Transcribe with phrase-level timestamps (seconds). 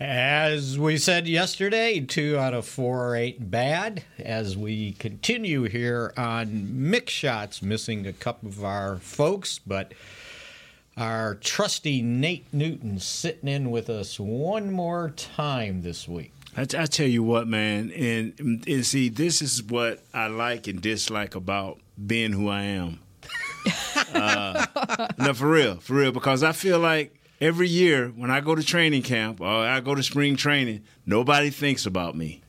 [0.00, 4.02] As we said yesterday, two out of four ain't bad.
[4.18, 9.92] As we continue here on Mick Shots, missing a couple of our folks, but
[10.96, 16.32] our trusty Nate Newton sitting in with us one more time this week.
[16.56, 20.80] I, I tell you what, man, and, and see, this is what I like and
[20.80, 23.00] dislike about being who I am.
[24.14, 24.64] uh,
[25.18, 28.62] no, for real, for real, because I feel like every year when I go to
[28.62, 32.42] training camp or I go to spring training, nobody thinks about me.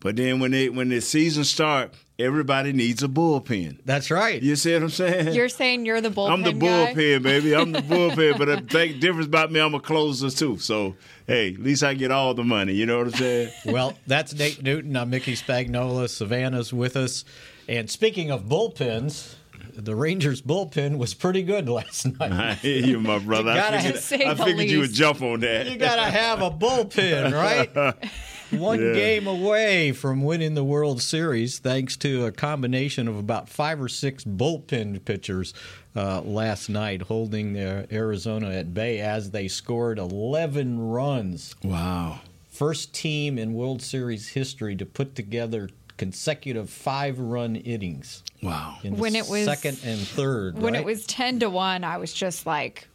[0.00, 3.78] But then when they when the season start, everybody needs a bullpen.
[3.86, 4.42] That's right.
[4.42, 5.34] You see what I'm saying?
[5.34, 6.92] You're saying you're the bullpen I'm the guy?
[6.92, 7.56] bullpen, baby.
[7.56, 8.36] I'm the bullpen.
[8.36, 10.58] but the thing difference about me, I'm a closer too.
[10.58, 10.94] So
[11.26, 12.74] hey, at least I get all the money.
[12.74, 13.52] You know what I'm saying?
[13.66, 14.94] well, that's Nate Newton.
[14.94, 16.10] I'm Mickey Spagnola.
[16.10, 17.24] Savannah's with us.
[17.66, 19.36] And speaking of bullpens,
[19.76, 22.32] the Rangers bullpen was pretty good last night.
[22.32, 23.50] I hear you, my brother.
[23.52, 25.66] You gotta I figured, I figured you would jump on that.
[25.70, 27.94] You got to have a bullpen, right?
[28.50, 28.92] One Yeah.
[28.92, 33.88] game away from winning the World Series, thanks to a combination of about five or
[33.88, 35.54] six bullpen pitchers
[35.96, 41.56] uh, last night, holding Arizona at bay as they scored 11 runs.
[41.64, 42.20] Wow.
[42.48, 48.22] First team in World Series history to put together consecutive five run innings.
[48.42, 48.76] Wow.
[48.82, 50.58] In the When it was- second and third.
[50.58, 50.80] When right?
[50.80, 52.88] it was 10 to 1, I was just like,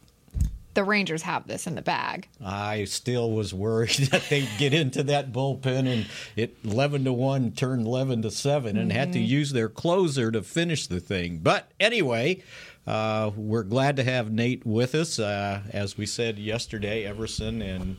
[0.74, 2.28] the Rangers have this in the bag.
[2.44, 6.06] I still was worried that they'd get into that bullpen and
[6.36, 10.42] it 11 to 1 turned 11 to 7 and had to use their closer to
[10.42, 11.38] finish the thing.
[11.38, 12.42] But anyway,
[12.86, 15.18] uh, we're glad to have Nate with us.
[15.18, 17.96] Uh, as we said yesterday, Everson and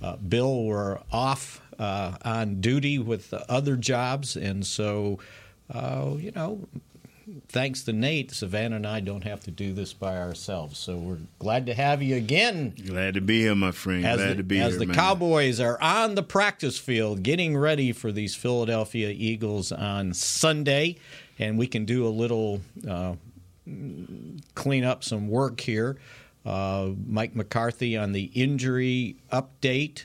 [0.00, 4.36] uh, Bill were off uh, on duty with other jobs.
[4.36, 5.18] And so,
[5.72, 6.66] uh, you know,
[7.48, 10.78] thanks to Nate, Savannah and I don't have to do this by ourselves.
[10.78, 14.04] So we're glad to have you again Glad to be here, my friend.
[14.04, 14.96] as Glad the, to be as here, As the man.
[14.96, 20.96] Cowboys are on the practice field getting ready for these Philadelphia Eagles on Sunday,
[21.38, 23.14] and we can do a little uh,
[24.54, 25.96] clean up some work here.
[26.44, 30.04] Uh, Mike McCarthy on the injury update.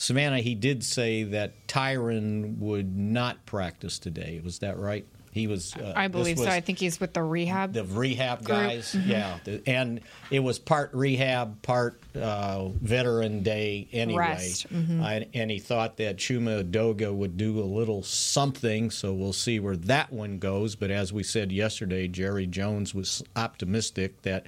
[0.00, 4.40] Savannah, he did say that Tyron would not practice today.
[4.44, 5.04] Was that right?
[5.32, 5.74] He was.
[5.76, 6.46] Uh, I believe so.
[6.46, 7.72] I think he's with the rehab.
[7.72, 8.48] the rehab Group.
[8.58, 8.94] guys.
[8.94, 10.00] Yeah, The- and
[10.30, 14.18] it was part rehab, part uh, veteran day anyway.
[14.20, 14.72] Rest.
[14.72, 15.02] Mm-hmm.
[15.02, 19.58] I, and he thought that Chuma Edoga would do a little something, so we'll see
[19.58, 20.76] where that one goes.
[20.76, 24.46] But as we said yesterday, Jerry Jones was optimistic that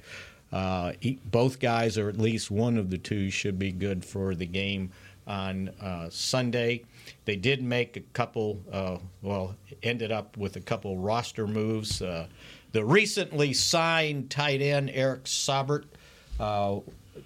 [0.51, 4.33] uh, he, both guys, or at least one of the two, should be good for
[4.33, 4.91] the game
[5.27, 6.83] on uh, Sunday.
[7.25, 12.01] They did make a couple, uh, well, ended up with a couple roster moves.
[12.01, 12.27] Uh,
[12.71, 15.85] the recently signed tight end Eric Saubert
[16.39, 16.79] uh,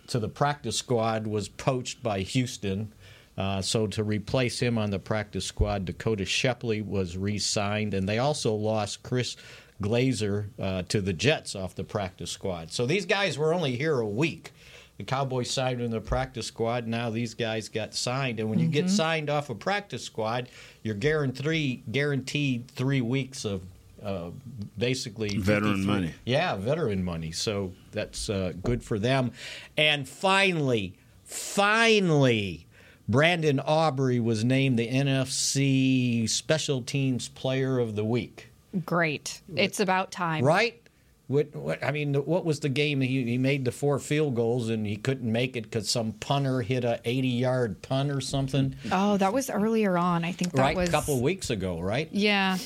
[0.08, 2.92] to the practice squad was poached by Houston.
[3.38, 8.18] Uh, so to replace him on the practice squad, Dakoda Shepley was re-signed, and they
[8.18, 9.36] also lost Chris
[9.82, 12.72] Glaser uh, to the Jets off the practice squad.
[12.72, 14.54] So these guys were only here a week.
[14.98, 16.88] The Cowboys signed him in the practice squad.
[16.88, 20.50] Now these guys got signed, and when you get signed off a practice squad,
[20.84, 23.62] you're guaranteed guaranteed three weeks of
[24.02, 24.30] uh,
[24.78, 26.14] basically Veteran money.
[26.26, 27.32] Yeah, veteran money.
[27.32, 29.32] So that's uh, good for them.
[29.76, 32.68] And finally, finally,
[33.10, 38.50] Brandon Aubrey was named the NFC Special Teams Player of the Week.
[38.86, 39.42] Great.
[39.56, 40.44] It's about time.
[40.44, 40.82] Right?
[41.28, 43.02] What, what I mean, what was the game?
[43.02, 46.62] He, he made the four field goals and he couldn't make it because some punter
[46.62, 48.76] hit a 80 yard punt or something.
[48.92, 50.24] Oh, that was earlier on.
[50.24, 52.10] I think that right, was a couple weeks ago, right?
[52.12, 52.58] Yeah.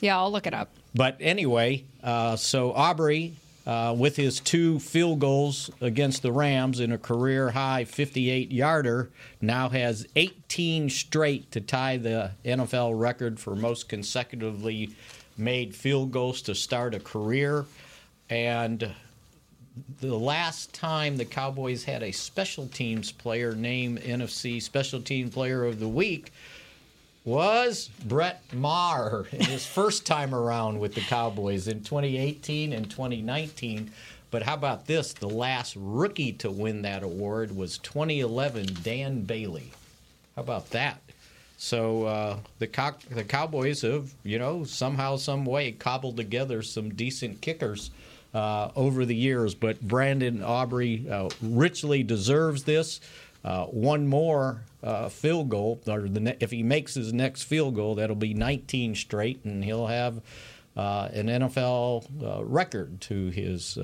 [0.00, 0.70] Yeah, I'll look it up.
[0.94, 3.36] But anyway, uh, so Aubrey,
[3.66, 9.10] uh, with his two field goals against the Rams in a career high 58 yarder,
[9.40, 14.94] now has 18 straight to tie the NFL record for most consecutively
[15.36, 17.66] made field goals to start a career.
[18.28, 18.92] And
[20.00, 25.64] the last time the Cowboys had a special teams player named NFC Special Team Player
[25.64, 26.32] of the Week
[27.24, 33.90] was Brett Maher in his first time around with the Cowboys in 2018 and 2019.
[34.30, 35.12] But how about this?
[35.12, 39.72] The last rookie to win that award was 2011 Dan Bailey.
[40.34, 41.00] How about that?
[41.58, 46.90] So uh, the Co- the Cowboys have, you know, somehow, some way cobbled together some
[46.90, 47.90] decent kickers
[48.36, 49.54] uh, over the years.
[49.54, 53.00] But Brandon Aubrey uh, richly deserves this.
[53.42, 57.94] Uh, one more uh, field goal, or ne- if he makes his next field goal,
[57.94, 60.20] that'll be 19 straight, and he'll have
[60.76, 63.78] uh, an NFL uh, record to his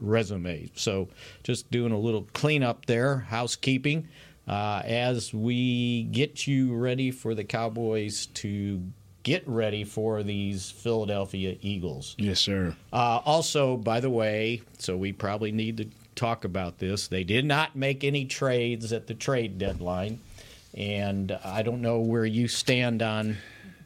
[0.00, 0.68] resume.
[0.74, 1.08] So
[1.42, 4.08] just doing a little cleanup there, housekeeping,
[4.46, 8.82] uh, as we get you ready for the Cowboys to
[9.24, 12.14] get ready for these Philadelphia Eagles.
[12.18, 12.76] Yes, sir.
[12.92, 17.08] Uh, also, by the way, so we probably need to talk about this.
[17.08, 20.20] They did not make any trades at the trade deadline,
[20.74, 23.38] and I don't know where you stand on,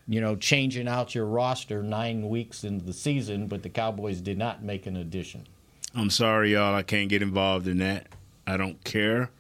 [0.07, 3.47] you know, changing out your roster nine weeks into the season.
[3.47, 5.47] But the Cowboys did not make an addition.
[5.95, 6.75] I'm sorry, y'all.
[6.75, 8.09] I can't get involved in that.
[8.47, 9.31] I don't care.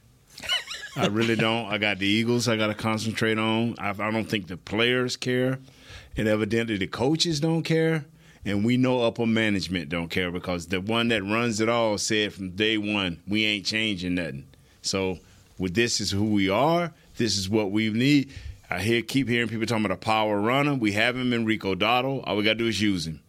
[0.96, 1.66] I really don't.
[1.66, 3.74] I got the Eagles I got to concentrate on.
[3.78, 5.58] I, I don't think the players care.
[6.16, 8.04] And evidently the coaches don't care.
[8.44, 12.32] And we know upper management don't care because the one that runs it all said
[12.32, 14.46] from day one, we ain't changing nothing.
[14.82, 15.18] So
[15.58, 16.92] with this is who we are.
[17.16, 18.32] This is what we need.
[18.70, 20.74] I hear keep hearing people talking about a power runner.
[20.74, 22.22] We have him in Rico Dowdle.
[22.26, 23.20] All we got to do is use him.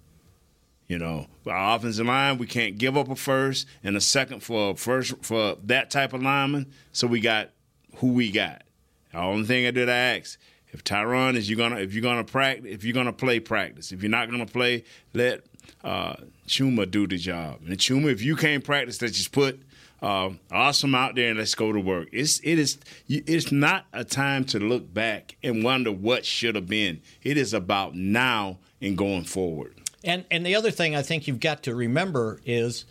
[0.89, 4.71] You know, our offensive line, we can't give up a first and a second for
[4.71, 6.65] a first for that type of lineman.
[6.91, 7.51] So we got
[7.97, 8.63] who we got.
[9.11, 10.39] The only thing I did I ask
[10.71, 14.01] if Tyron is you gonna if you're gonna practice if you're gonna play practice if
[14.01, 14.83] you're not gonna play
[15.13, 15.43] let
[15.83, 16.15] uh,
[16.47, 19.61] Chuma do the job and Chuma if you can't practice let's just put
[20.01, 22.09] uh, Asim out there and let's go to work.
[22.11, 22.77] It's it is
[23.07, 27.01] it's not a time to look back and wonder what should have been.
[27.21, 29.75] It is about now and going forward.
[30.03, 32.85] And and the other thing I think you've got to remember is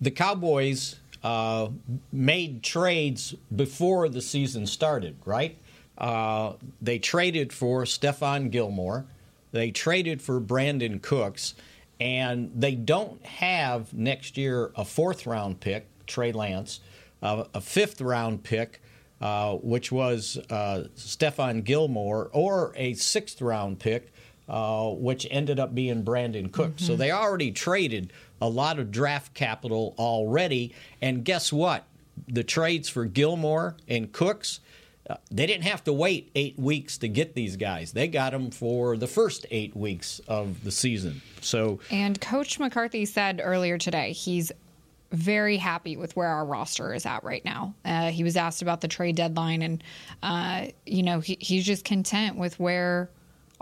[0.00, 1.68] the Cowboys uh,
[2.12, 5.56] made trades before the season started, right?
[5.96, 9.06] Uh, they traded for Stephon Gilmore,
[9.52, 11.54] they traded for Brandin Cooks,
[12.00, 16.80] and they don't have next year a fourth round pick, Trey Lance,
[17.22, 18.80] uh, a fifth round pick.
[19.20, 24.12] Uh, which was uh, Stephon Gilmore, or a sixth round pick,
[24.48, 26.74] uh, which ended up being Brandin Cook.
[26.76, 30.74] So they already traded a lot of draft capital already.
[31.00, 31.84] And guess what?
[32.28, 34.60] The trades for Gilmore and Cooks,
[35.08, 37.92] uh, they didn't have to wait eight weeks to get these guys.
[37.92, 41.22] They got them for the first eight weeks of the season.
[41.40, 44.52] So And Coach McCarthy said earlier today he's
[45.14, 47.74] very happy with where our roster is at right now.
[47.84, 49.84] Uh, he was asked about the trade deadline, and
[50.22, 53.10] uh, you know he, he's just content with where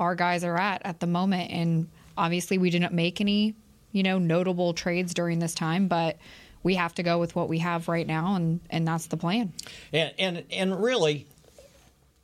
[0.03, 1.51] our guys are at at the moment.
[1.51, 3.55] And obviously, we didn't make any
[3.93, 6.19] you know notable trades during this time, but
[6.63, 9.53] we have to go with what we have right now, and and that's the plan.
[9.93, 11.27] And and and really,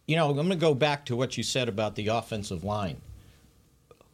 [0.06, 3.00] you know, I'm going to go back to what you said about the offensive line.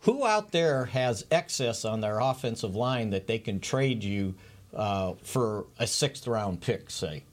[0.01, 4.35] Who out there has excess on their offensive line that they can trade you
[4.75, 6.91] uh, for a sixth round pick?
[6.91, 7.25] Say,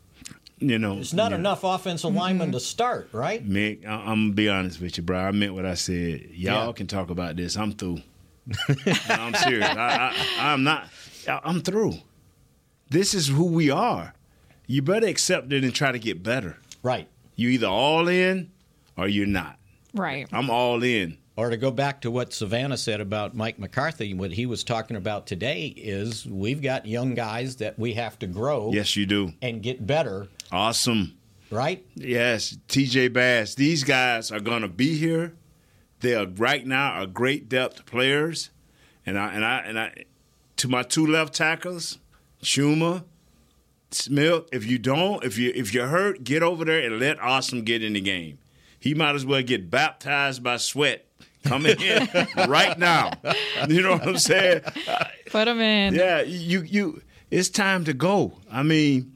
[0.62, 1.38] You know, it's not yeah.
[1.38, 2.20] enough offensive mm-hmm.
[2.20, 3.44] linemen to start, right?
[3.48, 5.18] Mick, I- I'm gonna be honest with you, bro.
[5.18, 6.28] I meant what I said.
[6.34, 6.72] Y'all Yeah.
[6.74, 7.58] can talk about this.
[7.58, 8.02] I'm through.
[8.86, 9.68] No, I'm serious.
[9.68, 10.88] I, I, I'm not.
[11.28, 11.96] I- I'm through.
[12.90, 14.14] This is who we are.
[14.68, 16.58] You better accept it and try to get better.
[16.84, 17.08] Right.
[17.36, 18.52] You either all in
[18.98, 19.58] or you're not.
[19.94, 20.28] Right.
[20.32, 21.18] I'm all in.
[21.38, 24.98] Or to go back to what Savannah said about Mike McCarthy, what he was talking
[24.98, 29.34] about today is we've got young guys that we have to grow Yes, you do.
[29.42, 31.14] and get better, Asim.
[31.50, 31.86] right?
[31.96, 33.56] Yes, TJ Bass.
[33.56, 35.34] These guys are gonna be here.
[36.02, 38.50] They are right now are great depth players,
[39.06, 40.06] and I and I and I
[40.58, 42.00] to my two left tackles,
[42.44, 43.04] Chuma,
[43.92, 44.46] Smith.
[44.52, 47.84] If you don't, if you if you're hurt, get over there and let Asim get
[47.84, 48.40] in the game.
[48.80, 51.06] He might as well get baptized by sweat
[51.44, 52.08] coming in
[52.48, 53.12] right now.
[53.70, 54.62] You know what I'm saying?
[55.28, 55.94] Put him in.
[55.94, 57.02] Yeah, you you.
[57.30, 58.40] It's time to go.
[58.52, 59.16] I mean,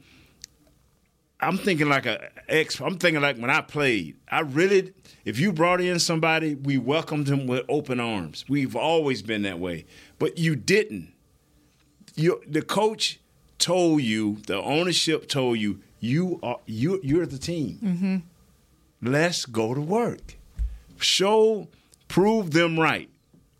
[1.40, 2.80] I'm thinking like a ex.
[2.80, 4.16] I'm thinking like when I played.
[4.30, 4.92] I really,
[5.24, 8.44] if you brought in somebody, we welcomed him with open arms.
[8.48, 9.84] We've always been that way,
[10.18, 11.12] but you didn't.
[12.14, 13.20] You, the coach
[13.58, 17.78] told you, the ownership told you, you are you you're the team.
[17.82, 18.16] Mm-hmm.
[19.10, 20.36] Let's go to work.
[20.98, 21.68] Show,
[22.08, 23.10] prove them right.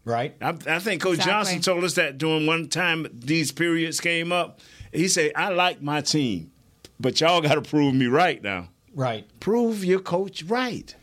[0.04, 0.37] Right?
[0.40, 1.33] I, I think Coach Exactly.
[1.33, 4.61] Johnson told us that during one time these periods came up.
[4.92, 6.52] He said, "I like my team,
[7.00, 8.69] but y'all got to prove me right now.
[8.95, 9.26] Right.
[9.41, 10.95] Prove your coach right."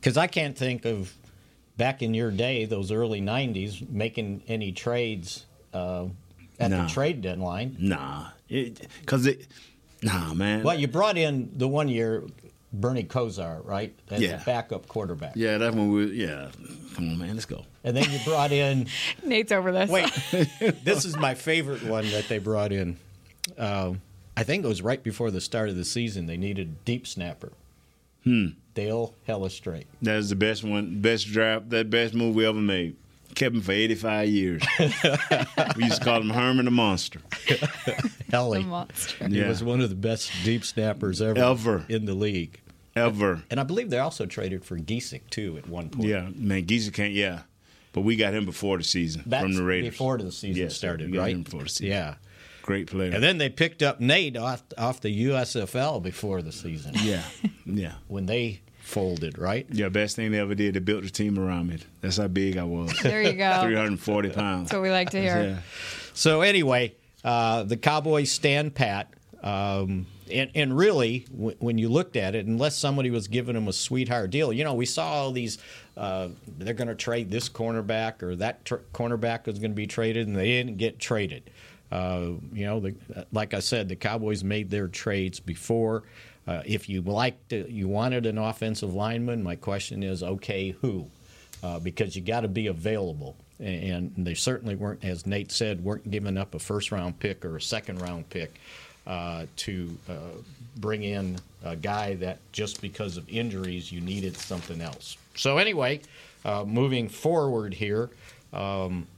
[0.00, 1.12] Because I can't think of
[1.76, 5.44] back in your day, those early '90s, making any trades
[5.74, 6.06] uh,
[6.58, 6.82] at No.
[6.84, 7.76] the trade deadline.
[7.78, 9.46] Nah, because it,
[10.02, 10.62] Nah, man.
[10.62, 12.22] Well, you brought in the one year
[12.72, 13.94] Bernie Kosar, right?
[14.10, 14.40] As Yeah.
[14.40, 15.32] a backup quarterback.
[15.34, 16.06] Yeah, that one we.
[16.12, 16.50] Yeah,
[16.94, 17.64] come on, man, let's go.
[17.84, 18.86] And then you brought in.
[19.24, 19.90] Nate's over this.
[19.90, 20.10] Wait,
[20.84, 22.96] this is my favorite one that they brought in.
[23.58, 24.00] Um,
[24.38, 26.26] I think it was right before the start of the season.
[26.26, 27.52] They needed a deep snapper.
[28.24, 28.48] Hmm.
[28.74, 29.84] Dale Hellestrae.
[30.00, 32.96] That's the best one, best draft, that best move we ever made.
[33.34, 34.62] Kept him for 85 years.
[34.78, 37.20] we used to call him Herman the Monster.
[37.48, 38.62] the Helly.
[38.62, 39.26] monster.
[39.28, 39.48] He Yeah.
[39.48, 41.84] was one of the best deep snappers ever, Ever.
[41.88, 42.60] in the league.
[42.96, 43.42] Ever.
[43.50, 46.08] And I believe they also traded for Giesick, too, at one point.
[46.08, 47.40] Yeah, man, Geezer can't, yeah.
[47.92, 49.90] But we got him before the season That's from the Raiders.
[49.90, 51.34] before the season Yes, started, we got right?
[51.34, 51.86] him before the season.
[51.88, 52.14] Yeah.
[52.68, 53.12] Great player.
[53.14, 57.22] And then they picked up Nate off, off the USFL before the season yeah,
[57.64, 57.94] yeah.
[58.08, 59.66] when they folded, right?
[59.70, 61.78] Yeah, best thing they ever did, they built a team around me.
[62.02, 62.92] That's how big I was.
[63.02, 63.62] There you go.
[63.62, 64.64] 340 pounds.
[64.64, 65.42] That's what we like to hear.
[65.42, 65.58] Yeah.
[66.12, 66.94] So anyway,
[67.24, 72.44] uh, the Cowboys stand pat, um, and and really, w- when you looked at it,
[72.44, 75.56] unless somebody was giving them a sweetheart deal, you know, we saw all these.
[75.96, 79.86] Uh, they're going to trade this cornerback or that tr- cornerback was going to be
[79.86, 81.50] traded, and they didn't get traded.
[81.90, 82.94] Uh, you know, the,
[83.32, 86.02] like I said, the Cowboys made their trades before.
[86.46, 89.42] Uh, if you liked, it, you wanted an offensive lineman.
[89.42, 91.08] My question is, okay, who?
[91.62, 93.36] uh, because you got to be available.
[93.60, 97.56] And they certainly weren't, as Nate said, weren't giving up a first round pick or
[97.56, 98.54] a second round pick
[99.06, 100.12] uh, to uh,
[100.76, 105.16] bring in a guy that just because of injuries you needed something else.
[105.34, 106.02] So anyway,
[106.44, 108.10] uh, moving forward here,
[108.52, 109.08] um,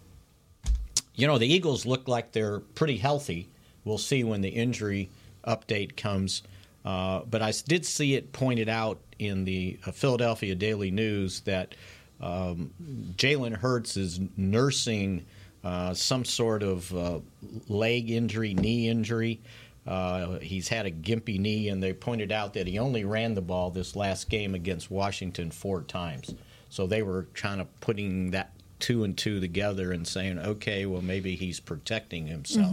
[1.15, 3.49] you know the Eagles look like they're pretty healthy.
[3.85, 5.11] We'll see when the injury
[5.47, 6.43] update comes.
[6.85, 11.75] Uh, but I did see it pointed out in the uh, Philadelphia Daily News that
[12.21, 12.71] um,
[13.17, 15.25] Jalen Hurts is nursing
[15.63, 17.21] uh, some sort of uh,
[17.69, 19.41] leg injury, knee injury.
[19.87, 23.43] Uh, he's had a gimpy knee, and they pointed out that he only ran the
[23.43, 26.35] ball this last game against Washington four times.
[26.69, 31.03] So they were kind of putting that two and two together and saying, okay, well,
[31.03, 32.73] maybe he's protecting himself.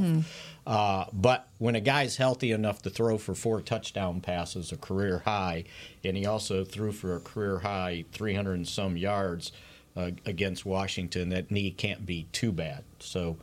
[0.65, 5.21] Uh, but when a guy's healthy enough to throw for four touchdown passes, a career
[5.23, 5.63] high,
[6.03, 9.51] and he also threw for a career high 300 and some yards
[9.95, 12.83] uh, against Washington, that knee can't be too bad.
[12.99, 13.37] So,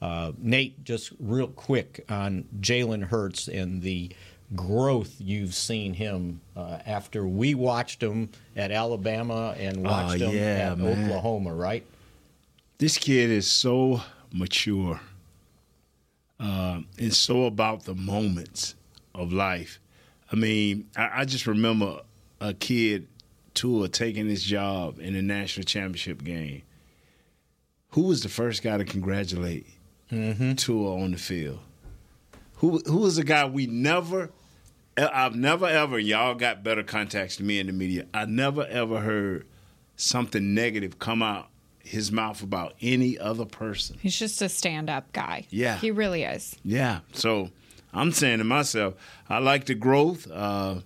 [0.00, 4.10] uh, Nate, just real quick on Jalen Hurts and the
[4.54, 10.72] growth you've seen him uh, after we watched him at Alabama and watched him yeah,
[10.72, 11.04] at man.
[11.06, 11.86] Oklahoma, right?
[12.78, 14.02] This kid is so
[14.32, 15.00] mature.
[16.40, 18.74] Uh, it's so about the moments
[19.14, 19.78] of life.
[20.32, 22.00] I mean, I, I just remember
[22.40, 23.06] a kid,
[23.54, 26.62] Tua, taking his job in the national championship game.
[27.90, 29.66] Who was the first guy to congratulate
[30.08, 31.60] Tua on the field?
[32.56, 34.30] Who who was the guy we never
[34.96, 38.06] I've never ever y'all got better contacts than me in the media.
[38.14, 39.46] I never ever heard
[39.96, 41.48] something negative come out
[41.84, 43.96] his mouth about any other person.
[44.00, 45.46] He's just a stand up guy.
[45.50, 45.76] Yeah.
[45.78, 46.56] He really is.
[46.64, 47.00] Yeah.
[47.12, 47.50] So
[47.92, 48.94] I'm saying to myself,
[49.28, 50.30] I like the growth.
[50.30, 50.76] Uh,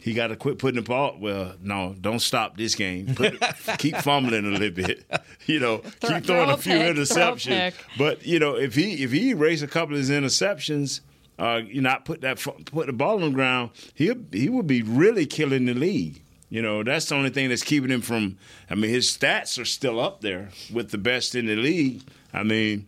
[0.00, 1.16] he got to quit putting the ball.
[1.18, 3.14] Well, no, don't stop this game.
[3.14, 3.42] Put,
[3.78, 5.04] keep fumbling a little bit.
[5.46, 7.72] You know, Throw- keep throwing a a few pick, throw interceptions.
[7.96, 11.00] But you know, if he if he erased a couple of his interceptions,
[11.38, 14.82] uh, you not put that put the ball on the ground, he he would be
[14.82, 16.22] really killing the league.
[16.50, 18.38] You know, that's the only thing that's keeping him from.
[18.70, 22.02] I mean, his stats are still up there with the best in the league.
[22.32, 22.86] I mean,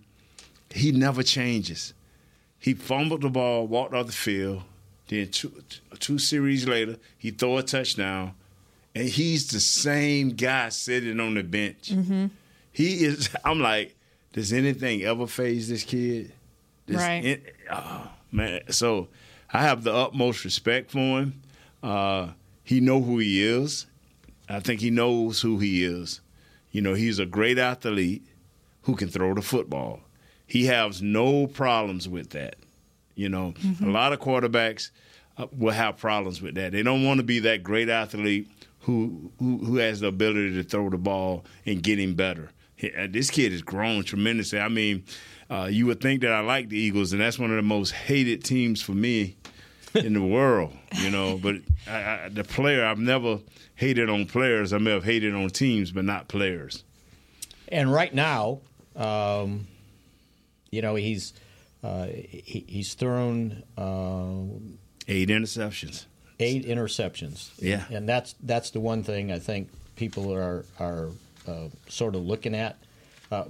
[0.71, 1.93] he never changes.
[2.59, 4.63] He fumbled the ball, walked off the field.
[5.09, 5.53] Then two,
[5.99, 8.33] two series later, he throw a touchdown,
[8.95, 11.93] and he's the same guy sitting on the bench.
[12.73, 13.29] He is.
[13.45, 13.95] I'm like,
[14.33, 16.33] does anything ever phase this kid?
[16.87, 17.25] Does Right.
[17.25, 18.61] it- oh, man.
[18.71, 19.09] So
[19.53, 21.43] I have the utmost respect for him.
[21.83, 22.29] Uh,
[22.71, 23.87] he know who he is.
[24.49, 26.21] I think he knows who he is.
[26.71, 28.23] You know, he's a great athlete
[28.83, 30.01] who can throw the football.
[30.47, 32.55] He has no problems with that.
[33.17, 34.91] You know, a lot of quarterbacks
[35.37, 36.71] uh, will have problems with that.
[36.71, 38.49] They don't want to be that great athlete
[38.83, 42.51] who who, who has the ability to throw the ball and get him better.
[42.83, 44.61] Uh, This kid has grown tremendously.
[44.61, 45.03] I mean,
[45.51, 47.91] uh, you would think that I like the Eagles, and that's one of the most
[47.91, 49.37] hated teams for me
[49.95, 50.73] in the world.
[50.95, 51.57] You know, but
[51.89, 53.41] I, I, the player I've never
[53.77, 54.73] hated on players.
[54.73, 56.85] I may have hated on teams, but not players.
[57.69, 58.61] And right now,
[58.97, 59.67] um,
[60.71, 61.33] you know, he's
[61.83, 64.59] uh, he, he's thrown uh,
[65.09, 66.05] Eight interceptions.
[66.39, 67.51] eight interceptions.
[67.59, 67.85] Yeah.
[67.91, 71.09] and that's that's the one thing I think people are are
[71.49, 72.77] uh, sort of looking at.
[73.33, 73.45] Uh,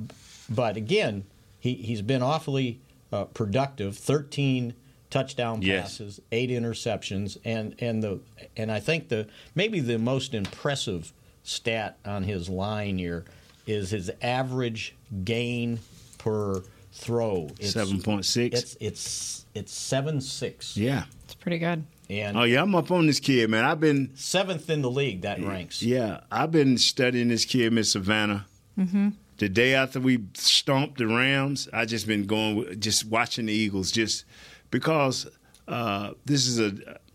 [0.48, 1.24] but again,
[1.58, 2.78] he he's been awfully
[3.12, 3.96] uh, productive.
[3.96, 4.74] Thirteen
[5.10, 5.98] touchdown Yes.
[5.98, 8.20] passes, eight interceptions, and and the
[8.56, 11.12] and I think the maybe the most impressive
[11.42, 13.24] stat on his line here
[13.66, 15.78] is his average gain
[16.18, 16.62] per
[16.92, 17.48] throw.
[17.58, 18.52] It's, 7.6.
[18.54, 20.76] It's it's it's seven six.
[20.76, 21.04] Yeah.
[21.24, 21.84] It's pretty good.
[22.08, 23.64] And Oh yeah, I'm up on this kid, man.
[23.64, 25.82] I've been seventh in the league that ranks.
[25.82, 28.46] yeah, I've been studying this kid, Miss Savannah.
[28.78, 29.10] Mm-hmm.
[29.38, 33.90] The day after we stomped the Rams, I just been going, just watching the Eagles,
[33.90, 34.24] just
[34.70, 35.26] because
[35.68, 36.70] uh, this is a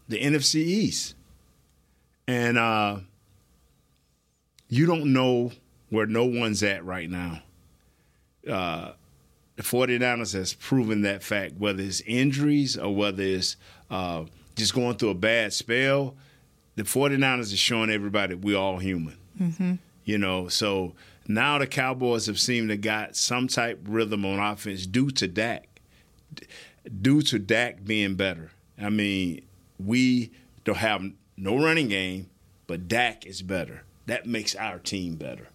[0.07, 1.15] the NFC East,
[2.27, 2.97] and uh,
[4.69, 5.51] you don't know
[5.89, 7.41] where no one's at right now.
[8.49, 8.91] Uh,
[9.55, 13.55] the 49ers has proven that fact, whether it's injuries or whether it's
[13.89, 16.15] uh, just going through a bad spell.
[16.75, 19.17] The 49ers is showing everybody we're all human.
[20.03, 20.93] You know, so
[21.27, 25.67] now the Cowboys have seemed to got some type rhythm on offense due to Dak.
[27.01, 28.51] Due to Dak being better.
[28.79, 29.45] I mean,
[29.79, 30.31] we
[30.63, 31.03] don't have
[31.37, 32.29] no running game,
[32.67, 33.83] but Dak is better.
[34.05, 35.49] That makes our team better.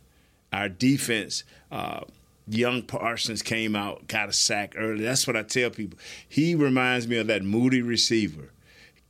[0.52, 2.00] Our defense, uh,
[2.48, 5.04] young Parsons came out, got a sack early.
[5.04, 5.98] That's what I tell people.
[6.28, 8.50] He reminds me of that Moody receiver.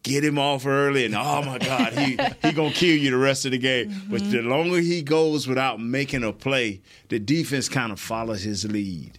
[0.03, 3.45] Get him off early, and oh my God, he he gonna kill you the rest
[3.45, 3.95] of the game.
[4.09, 8.65] But the longer he goes without making a play, the defense kind of follows his
[8.65, 9.19] lead.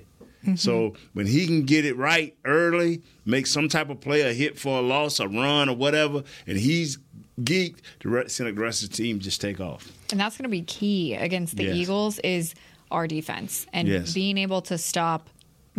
[0.56, 1.04] So mm-hmm.
[1.14, 4.80] when he can get it right early, make some type of play, a hit for
[4.80, 6.98] a loss, a run, or whatever, and he's
[7.42, 9.92] geeked, the rest, the rest of the team just take off.
[10.12, 11.76] And that's going to be key against the Yes.
[11.76, 12.56] Eagles is
[12.90, 14.14] our defense and Yes.
[14.14, 15.30] being able to stop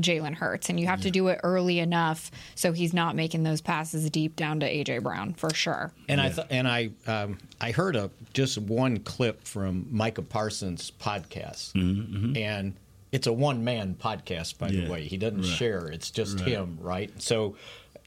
[0.00, 0.70] Jalen Hurts.
[0.70, 4.36] And you have to do it early enough so he's not making those passes deep
[4.36, 5.92] down to AJ Brown for sure.
[6.08, 10.90] And I th- and I um, I heard a just one clip from Micah Parsons'
[10.90, 12.36] podcast, mm-hmm, mm-hmm.
[12.36, 12.74] and
[13.12, 14.84] it's a one man podcast, by Yeah.
[14.86, 15.04] the way.
[15.04, 15.56] He doesn't Right.
[15.58, 17.10] share; it's just him, right?
[17.22, 17.56] So,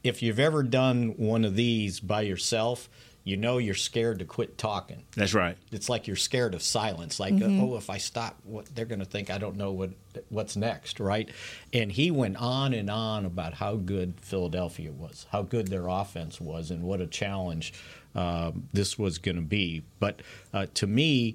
[0.04, 2.88] if you've ever done one of these by yourself,
[3.24, 5.02] you know you're scared to quit talking.
[5.16, 5.56] That's right.
[5.72, 7.18] It's like you're scared of silence.
[7.18, 9.90] Like, oh, if I stop, what they're going to think I don't know what
[10.28, 11.28] what's next, right?
[11.72, 16.40] And he went on and on about how good Philadelphia was, how good their offense
[16.40, 17.72] was, and what a challenge
[18.14, 19.82] um, this was going to be.
[19.98, 20.22] But
[20.54, 21.34] uh, to me,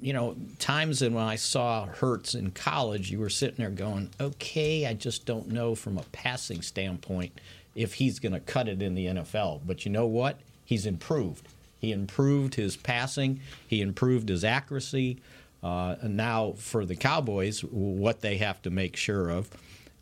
[0.00, 4.86] you know, times when I saw Hurts in college, you were sitting there going, okay,
[4.86, 7.32] I just don't know from a passing standpoint
[7.74, 9.62] if he's going to cut it in the NFL.
[9.66, 10.38] But you know what?
[10.64, 11.48] He's improved.
[11.78, 13.40] He improved his passing.
[13.66, 15.18] He improved his accuracy.
[15.62, 19.50] Uh, and now for the Cowboys, what they have to make sure of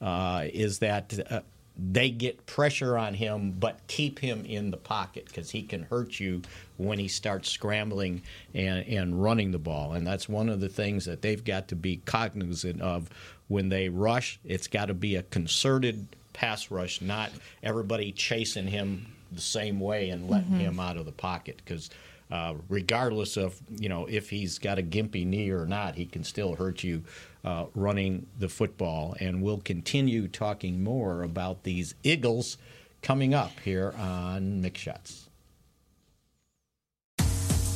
[0.00, 1.40] uh, is that uh,
[1.76, 6.20] they get pressure on him, but keep him in the pocket because he can hurt
[6.20, 6.42] you
[6.76, 8.22] when he starts scrambling
[8.54, 9.92] and, and running the ball.
[9.92, 13.10] And that's one of the things that they've got to be cognizant of
[13.48, 14.38] when they rush.
[14.44, 17.30] It's got to be a concerted pass rush, not
[17.62, 20.60] everybody chasing him the same way and letting mm-hmm.
[20.60, 21.90] him out of the pocket because
[22.30, 26.24] uh, regardless of you know if he's got a gimpy knee or not, he can
[26.24, 27.02] still hurt you
[27.44, 29.16] uh, running the football.
[29.20, 32.58] And we'll continue talking more about these Eagles
[33.02, 35.28] coming up here on Mick Shots.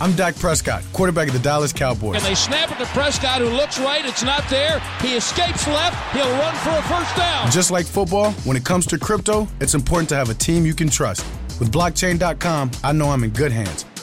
[0.00, 2.16] I'm Dak Prescott, quarterback of the Dallas Cowboys.
[2.16, 4.04] And they snap it to Prescott, who looks right.
[4.04, 4.80] It's not there.
[5.00, 6.14] He escapes left.
[6.14, 7.50] He'll run for a first down.
[7.50, 10.74] Just like football, when it comes to crypto, it's important to have a team you
[10.74, 11.26] can trust.
[11.58, 13.84] With blockchain.com, I know I'm in good hands.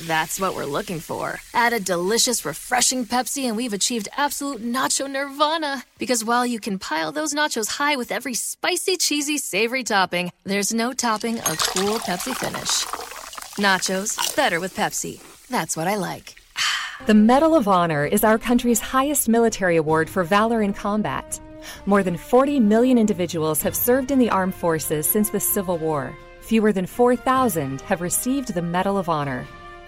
[0.00, 1.40] That's what we're looking for.
[1.54, 5.84] Add a delicious, refreshing Pepsi, and we've achieved absolute nacho nirvana.
[5.98, 10.72] Because while you can pile those nachos high with every spicy, cheesy, savory topping, there's
[10.72, 12.84] no topping a cool Pepsi finish.
[13.58, 15.20] Nachos, better with Pepsi.
[15.48, 16.36] That's what I like.
[17.06, 21.40] The Medal of Honor is our country's highest military award for valor in combat.
[21.84, 26.16] More than 40 million individuals have served in the armed forces since the Civil War.
[26.40, 29.46] Fewer than 4,000 have received the Medal of Honor.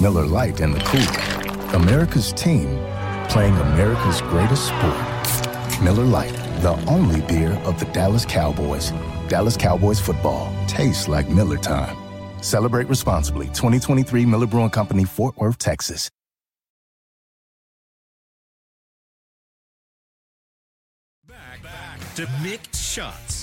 [0.00, 1.76] Miller Lite and the cooler.
[1.76, 2.68] America's team
[3.28, 5.82] playing America's greatest sport.
[5.82, 8.92] Miller Lite, the only beer of the Dallas Cowboys.
[9.28, 11.96] Dallas Cowboys football tastes like Miller time.
[12.40, 13.46] Celebrate responsibly.
[13.46, 16.08] 2023 Miller Brewing Company, Fort Worth, Texas.
[21.26, 23.37] Back, back to Mick Shots.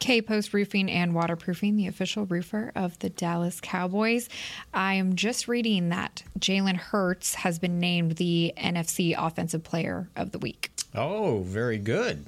[0.00, 4.28] K Post Roofing and Waterproofing, the official roofer of the Dallas Cowboys.
[4.74, 10.32] I am just reading that Jalen Hurts has been named the NFC Offensive Player of
[10.32, 10.70] the Week.
[10.94, 12.24] Oh, very good.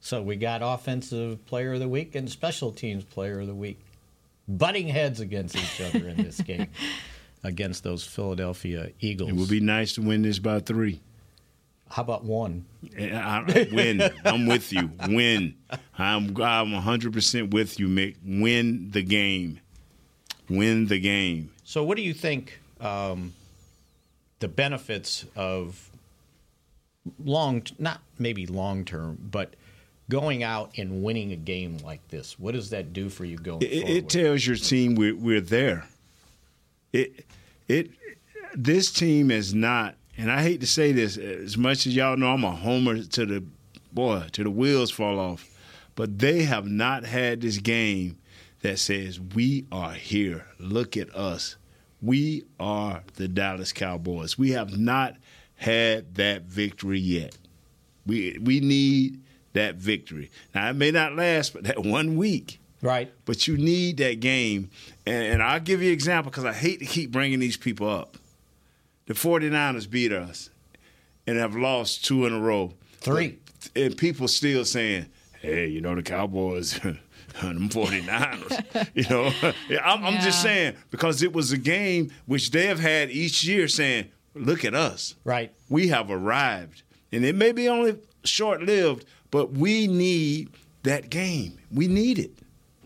[0.00, 3.80] So we got Offensive Player of the Week and Special Teams Player of the Week
[4.48, 6.68] butting heads against each other in this game
[7.42, 9.30] against those Philadelphia Eagles.
[9.30, 11.00] It would be nice to win this by three.
[11.88, 12.66] How about one?
[12.98, 14.02] I, I, win.
[14.24, 14.90] I'm with you.
[15.08, 15.54] Win.
[15.98, 18.16] I'm I'm 100 percent with you, Mick.
[18.24, 19.60] Win the game.
[20.48, 21.50] Win the game.
[21.64, 23.32] So, what do you think um,
[24.40, 25.90] the benefits of
[27.24, 29.54] long, not maybe long term, but
[30.08, 32.38] going out and winning a game like this?
[32.38, 33.90] What does that do for you going it, forward?
[33.90, 35.86] It tells your team we're, we're there.
[36.92, 37.26] It
[37.68, 37.90] it
[38.54, 42.32] this team is not and I hate to say this, as much as y'all know
[42.32, 43.44] I'm a homer to the
[43.92, 45.48] boy, to the wheels fall off,
[45.94, 48.18] but they have not had this game
[48.62, 50.46] that says, We are here.
[50.58, 51.56] Look at us.
[52.00, 54.38] We are the Dallas Cowboys.
[54.38, 55.16] We have not
[55.56, 57.36] had that victory yet.
[58.06, 59.22] We we need
[59.54, 60.30] that victory.
[60.54, 62.60] Now it may not last but that one week.
[62.82, 63.10] Right.
[63.24, 64.70] But you need that game.
[65.06, 67.88] And, and I'll give you an example because I hate to keep bringing these people
[67.88, 68.18] up
[69.06, 70.50] the 49ers beat us
[71.26, 72.72] and have lost two in a row.
[72.98, 73.38] Three.
[73.74, 75.06] And people still saying,
[75.40, 76.98] hey, you know, the Cowboys, them
[77.68, 78.88] 49ers.
[78.94, 79.32] you know,
[79.82, 83.68] I'm, I'm just saying, because it was a game which they have had each year
[83.68, 85.14] saying, look at us.
[85.24, 85.52] Right.
[85.68, 86.82] We have arrived.
[87.12, 90.50] And it may be only short lived, but we need
[90.82, 91.58] that game.
[91.72, 92.32] We need it.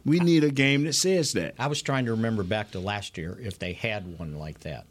[0.05, 1.55] We need a game that says that.
[1.59, 4.87] I was trying to remember back to last year if they had one like that.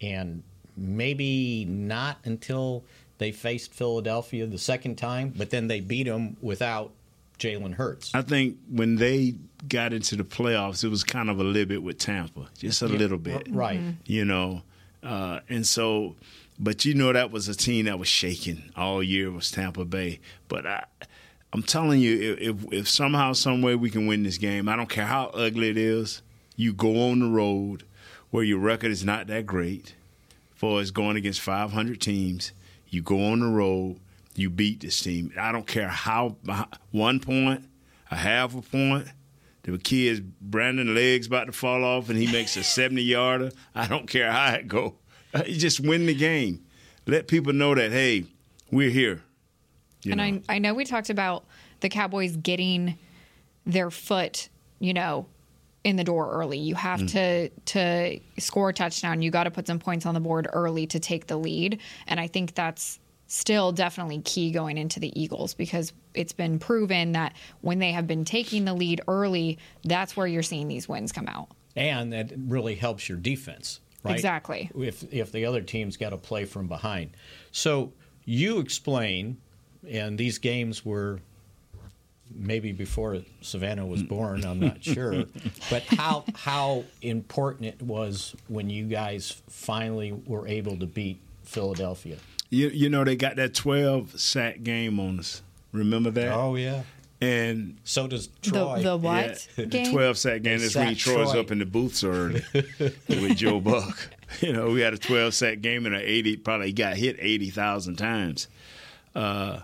[0.00, 0.42] And
[0.76, 2.84] maybe not until
[3.18, 6.92] they faced Philadelphia the second time, but then they beat them without
[7.38, 8.14] Jalen Hurts.
[8.14, 9.34] I think when they
[9.68, 12.86] got into the playoffs, it was kind of a little bit with Tampa, just a
[12.88, 13.80] Yeah, little bit, right?
[14.06, 14.62] You know,
[15.02, 16.16] uh, and so,
[16.58, 20.20] but you know that was a team that was shaking all year was Tampa Bay.
[20.48, 20.84] But I,
[21.52, 24.88] I'm telling you, if if somehow, some way we can win this game, I don't
[24.88, 26.22] care how ugly it is.
[26.56, 27.82] You go on the road
[28.30, 29.94] where your record is not that great
[30.64, 32.52] for us going against 500 teams.
[32.88, 34.00] You go on the road,
[34.34, 35.30] you beat this team.
[35.38, 36.36] I don't care how
[36.90, 37.66] one point,
[38.10, 39.08] a half a point.
[39.64, 43.50] The kid's Brandon legs about to fall off and he makes a 70 yarder.
[43.74, 44.94] I don't care how it go.
[45.46, 46.64] You just win the game.
[47.06, 48.24] Let people know that hey,
[48.70, 49.20] we're here.
[50.02, 50.40] You and know.
[50.48, 51.44] I I know we talked about
[51.80, 52.96] the Cowboys getting
[53.66, 54.48] their foot,
[54.78, 55.26] you know,
[55.84, 56.58] in the door early.
[56.58, 57.10] You have mm.
[57.12, 59.22] to to score a touchdown.
[59.22, 61.80] You got to put some points on the board early to take the lead.
[62.06, 67.12] And I think that's still definitely key going into the Eagles because it's been proven
[67.12, 71.12] that when they have been taking the lead early, that's where you're seeing these wins
[71.12, 71.48] come out.
[71.76, 74.14] And that really helps your defense, right?
[74.14, 74.70] Exactly.
[74.74, 77.10] If if the other team's got to play from behind.
[77.52, 77.92] So
[78.24, 79.38] you explain
[79.86, 81.20] and these games were
[82.34, 85.24] maybe before Savannah was born, I'm not sure.
[85.70, 92.16] but how how important it was when you guys finally were able to beat Philadelphia.
[92.50, 95.42] You you know they got that 12 sack game on us.
[95.72, 96.32] Remember that?
[96.32, 96.82] Oh yeah.
[97.20, 98.76] And so does Troy.
[98.76, 99.48] The, the what?
[99.56, 100.58] Yeah, the 12 sack game.
[100.58, 101.40] That's when Troy's Troy.
[101.40, 102.42] up in the booths early
[103.08, 104.10] with Joe Buck.
[104.40, 107.96] You know, we had a 12 sack game and an 80, probably got hit 80,000
[107.96, 108.48] times.
[109.14, 109.60] Uh,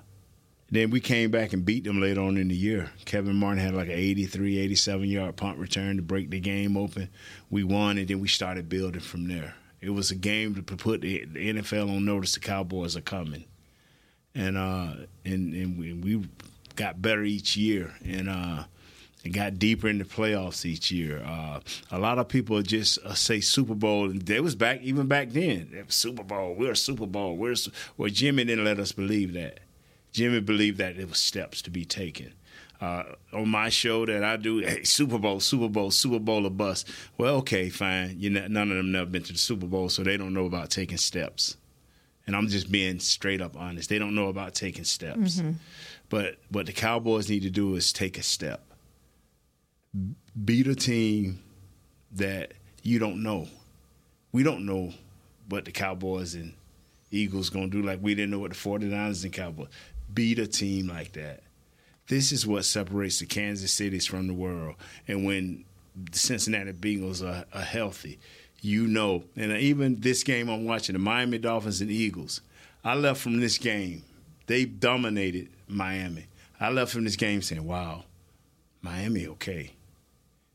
[0.71, 2.91] then we came back and beat them later on in the year.
[3.05, 7.09] Kelvin Martin had like an 83, 87 yard punt return to break the game open.
[7.51, 9.55] We won, and then we started building from there.
[9.81, 13.45] It was a game to put the, NFL on notice the Cowboys are coming.
[14.35, 14.93] And uh,
[15.25, 16.29] and, and we, we,
[16.77, 17.93] got better each year.
[18.05, 18.65] And uh,
[19.25, 21.23] and got deeper in the playoffs each year.
[21.25, 25.07] Uh, a lot of people just uh, say Super Bowl, and they was back even
[25.09, 25.85] back then.
[25.89, 27.37] Super Bowl, we're Super Bowl.
[27.37, 27.57] We're
[27.97, 29.61] well, Jimmy didn't let us believe that.
[30.13, 32.33] Jimmy believed that it was steps to be taken.
[32.81, 36.51] Uh, on my show that I do, hey, Super Bowl, Super Bowl, Super Bowl or
[36.51, 36.89] bust.
[37.19, 38.17] Well, okay, fine.
[38.19, 40.47] You know, none of them never been to the Super Bowl, so they don't know
[40.47, 41.57] about taking steps.
[42.27, 43.89] and I'm just being straight up honest.
[43.89, 45.37] They don't know about taking steps.
[45.41, 45.53] Mm-hmm.
[46.09, 48.63] But what the Cowboys need to do is take a step.
[50.45, 51.41] Beat a team
[52.13, 53.49] that you don't know.
[54.33, 54.93] We don't know
[55.49, 56.55] what the Cowboys and
[57.11, 59.69] Eagles going to do like we didn't know what the 49ers and Cowboys.
[60.15, 61.43] Beat a team like that.
[62.09, 64.75] This is what separates the Kansas Cities from the world.
[65.07, 68.19] And when the Cincinnati Bengals are, are healthy,
[68.61, 69.25] you know.
[69.37, 72.41] And even this game I'm watching, the Miami Dolphins and Eagles.
[72.83, 74.03] I left from this game.
[74.47, 76.27] They dominated Miami.
[76.59, 78.05] I left from this game saying, "Wow,
[78.83, 79.73] Miami okay."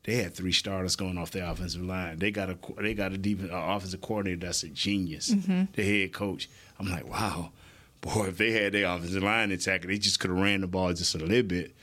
[0.04, 2.20] They had three starters going off the offensive line.
[2.20, 5.32] They got a they got a deep uh, offensive coordinator that's a genius.
[5.32, 5.64] Mm-hmm.
[5.74, 6.48] The head coach.
[6.80, 7.52] I'm like, wow,
[8.06, 10.94] boy, if they had their offensive line intact, they just could have ran the ball
[10.94, 11.76] just a little bit.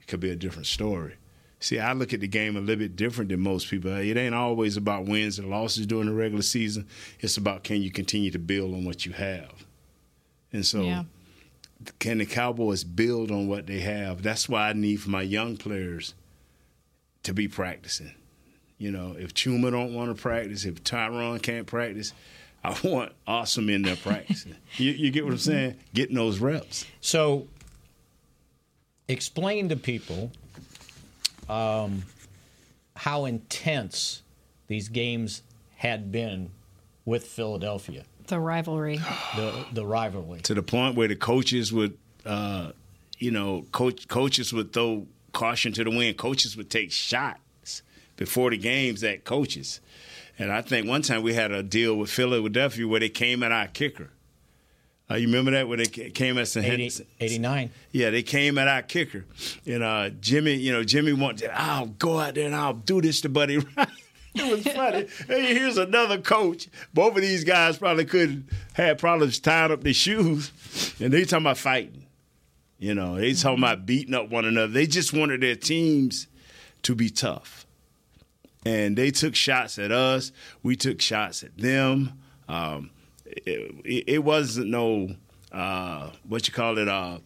[0.00, 1.14] It could be a different story.
[1.60, 3.92] See, I look at the game a little bit different than most people.
[3.92, 6.86] Uh, it ain't always about wins and losses during the regular season.
[7.20, 9.66] It's about can you continue to build on what you have.
[10.52, 11.04] And so, yeah.
[11.98, 14.22] can the Cowboys build on what they have?
[14.22, 16.14] That's why I need for my young players
[17.22, 18.14] to be practicing.
[18.78, 22.12] You know, if Chuma don't want to practice, if Tyron can't practice,
[22.66, 24.56] I want Asim in there practicing.
[24.76, 25.76] you, you get what I'm saying?
[25.94, 26.84] Getting those reps.
[27.00, 27.46] So,
[29.06, 30.32] explain to people
[31.48, 32.02] um,
[32.96, 34.22] how intense
[34.66, 35.42] these games
[35.76, 36.50] had been
[37.04, 38.04] with Philadelphia.
[38.26, 38.96] The rivalry.
[39.36, 40.40] The the rivalry.
[40.40, 42.72] To the point where the coaches would, uh,
[43.18, 46.16] you know, coach coaches would throw caution to the wind.
[46.16, 47.82] Coaches would take shots
[48.16, 49.80] before the games at coaches.
[50.38, 53.52] And I think one time we had a deal with Philadelphia where they came at
[53.52, 54.10] our kicker.
[55.08, 56.66] Uh, you remember that when they came at St.
[56.66, 57.70] 80, 89?
[57.92, 59.24] Yeah, they came at our kicker.
[59.64, 63.20] And uh, Jimmy, you know, Jimmy wanted, I'll go out there and I'll do this
[63.20, 63.90] to Buddy Ryan.
[64.34, 65.06] it was funny.
[65.28, 66.68] hey, here's another coach.
[66.92, 70.50] Both of these guys probably couldn't had problems tying up their shoes.
[71.00, 72.04] And they talking about fighting.
[72.78, 74.72] You know, they talking about beating up one another.
[74.72, 76.26] They just wanted their teams
[76.82, 77.65] to be tough.
[78.66, 80.32] And they took shots at us.
[80.62, 82.20] We took shots at them.
[82.48, 82.90] Um,
[83.24, 85.14] it, it wasn't no
[85.52, 86.88] uh, what you call it.
[86.88, 87.18] Uh,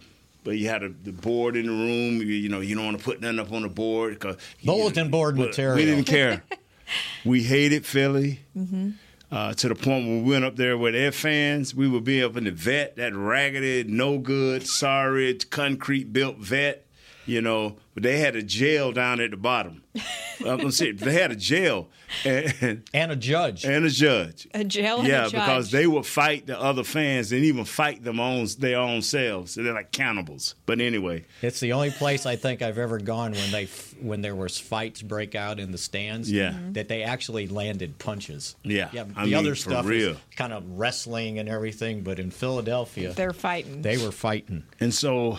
[0.45, 2.19] but you had a, the board in the room.
[2.19, 4.19] You, you, know, you don't want to put nothing up on the board.
[4.21, 5.77] Cause, Bulletin board material.
[5.77, 6.43] We didn't care.
[7.25, 8.91] we hated Philly mm-hmm.
[9.31, 11.75] uh, to the point when we went up there with their fans.
[11.75, 16.87] We would be up in the vet, that raggedy, no good, sorry, concrete built vet.
[17.27, 19.83] You know, but they had a jail down at the bottom.
[20.47, 21.89] I'm saying they had a jail
[22.25, 24.49] and, and a judge and a judge.
[24.55, 28.21] A jail, yeah, a because they would fight the other fans and even fight them
[28.21, 29.53] on their own selves.
[29.53, 30.55] So they're like cannibals.
[30.67, 33.69] But anyway, it's the only place I think I've ever gone when they
[34.01, 36.31] when there was fights break out in the stands.
[36.31, 36.73] Yeah, mm-hmm.
[36.73, 38.57] that they actually landed punches.
[38.63, 39.05] Yeah, yeah.
[39.05, 40.13] The I mean, other stuff real.
[40.13, 43.83] is kind of wrestling and everything, but in Philadelphia, they're fighting.
[43.83, 45.39] They were fighting, and so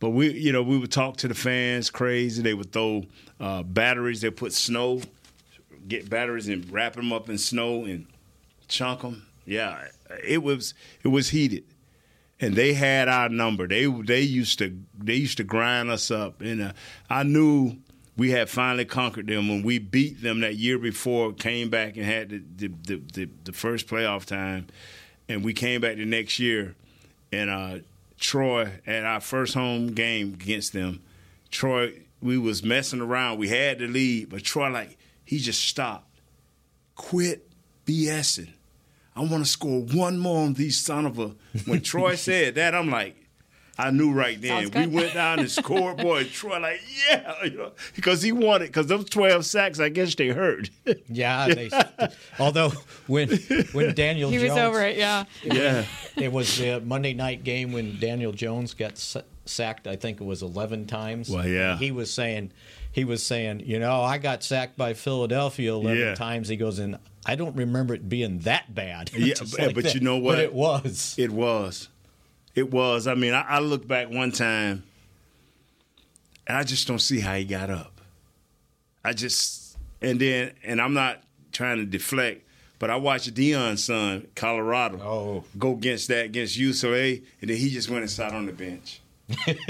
[0.00, 2.42] but we, you know, we would talk to the fans crazy.
[2.42, 3.04] They would throw
[3.40, 4.20] uh, batteries.
[4.20, 5.00] They put snow,
[5.86, 8.06] get batteries and wrap them up in snow and
[8.68, 9.26] chunk them.
[9.44, 9.88] Yeah,
[10.24, 11.64] it was it was heated,
[12.38, 13.66] and they had our number.
[13.66, 16.72] They they used to they used to grind us up, and uh,
[17.10, 17.78] I knew
[18.16, 21.32] we had finally conquered them when we beat them that year before.
[21.32, 24.66] Came back and had the the, the, the, the first playoff time,
[25.28, 26.76] and we came back the next year,
[27.32, 27.78] and uh,
[28.18, 31.02] Troy at our first home game against them.
[31.50, 33.38] Troy, we was messing around.
[33.38, 36.06] We had the lead, but Troy like he just stopped.
[36.94, 37.48] Quit
[37.86, 38.52] BSing.
[39.14, 41.34] I want to score one more on these son of a.
[41.66, 43.16] When Troy said that, I'm like,
[43.80, 44.70] I knew right then.
[44.74, 45.96] We went down and scored.
[45.98, 50.16] Boy, Troy like, yeah, you know, because he wanted because those twelve sacks, I guess
[50.16, 50.68] they hurt.
[51.08, 51.70] yeah, they,
[52.40, 52.70] although
[53.06, 53.30] when
[53.72, 55.84] when Daniel he Jones, was over it, yeah, yeah,
[56.16, 58.98] it was the Monday night game when Daniel Jones got
[59.44, 59.86] sacked.
[59.86, 61.30] I think it was eleven times.
[61.30, 62.50] Well, yeah, he was saying
[62.90, 66.14] he was saying, you know, I got sacked by Philadelphia eleven yeah.
[66.16, 66.48] times.
[66.48, 69.12] He goes, and I don't remember it being that bad.
[69.12, 69.94] Yeah, like but that.
[69.94, 70.32] you know what?
[70.32, 71.14] But it was.
[71.16, 71.88] It was.
[72.58, 73.06] It was.
[73.06, 74.82] I mean, I, I look back one time,
[76.44, 78.00] and I just don't see how he got up.
[79.04, 82.44] I just and then and I'm not trying to deflect,
[82.80, 85.44] but I watched Deion's son, Colorado, oh.
[85.56, 89.02] go against that against UCLA, and then he just went and sat on the bench.
[89.46, 89.60] and,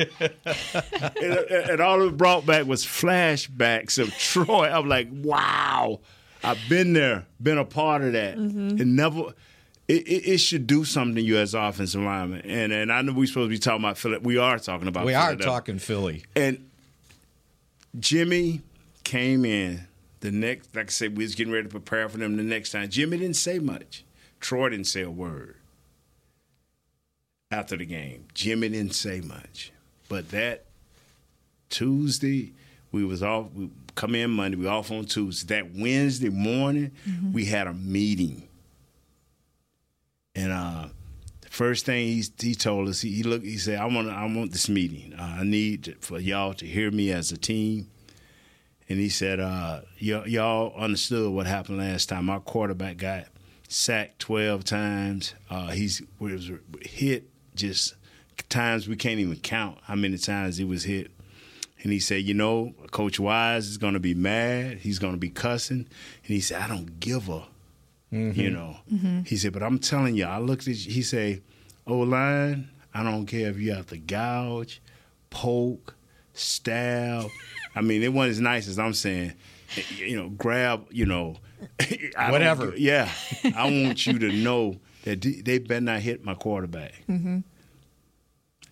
[1.20, 4.70] and, all it brought back was flashbacks of Troy.
[4.70, 6.00] I'm like, wow,
[6.42, 8.80] I've been there, been a part of that, mm-hmm.
[8.80, 9.34] and never
[9.88, 12.42] it, it, it, should do something to you as offensive lineman.
[12.42, 14.18] And and I know we're supposed to be talking about Philly.
[14.18, 15.06] We are talking about.
[15.06, 16.24] We are talking Philly.
[16.36, 16.68] And
[17.98, 18.62] Jimmy
[19.04, 19.86] came in
[20.20, 20.74] the next.
[20.74, 22.88] Like I said, we was getting ready to prepare for them the next time.
[22.88, 24.04] Jimmy didn't say much.
[24.40, 25.56] Troy didn't say a word.
[27.50, 28.26] after the game.
[28.34, 29.72] Jimmy didn't say much,
[30.08, 30.66] but that
[31.70, 32.52] Tuesday
[32.92, 33.52] we was off.
[33.54, 34.56] We come in Monday.
[34.56, 35.62] We off on Tuesday.
[35.62, 37.32] That Wednesday morning mm-hmm.
[37.32, 38.47] we had a meeting,
[40.38, 40.86] and uh,
[41.40, 43.44] the first thing he he told us he, he looked.
[43.44, 45.14] He said, "I want I want this meeting.
[45.18, 47.88] Uh, I need for y'all to hear me as a team."
[48.88, 52.30] And he said, uh, y- "Y'all understood what happened last time.
[52.30, 53.26] Our quarterback got
[53.68, 55.34] sacked twelve times.
[55.50, 56.50] Uh, he's was
[56.82, 57.94] hit just
[58.48, 61.10] times we can't even count how many times he was hit."
[61.82, 64.78] And he said, you know, Coach Wise is going to be mad.
[64.78, 65.86] He's going to be cussing.
[66.24, 67.44] And he said, I don't give a,
[68.12, 68.38] mm-hmm.
[68.38, 68.76] you know.
[68.92, 69.22] Mm-hmm.
[69.22, 70.92] He said, but I'm telling you, I looked at you.
[70.92, 71.42] He said,
[71.86, 74.80] O line, I don't care if you have to gouge,
[75.30, 75.94] poke,
[76.34, 77.30] stab.
[77.74, 79.34] I mean, it wasn't as nice as I'm saying.
[79.96, 81.36] You know, grab, you know,
[82.28, 82.74] whatever.
[82.76, 83.10] Yeah.
[83.54, 86.94] I want you to know that they better not hit my quarterback.
[87.08, 87.38] Mm-hmm.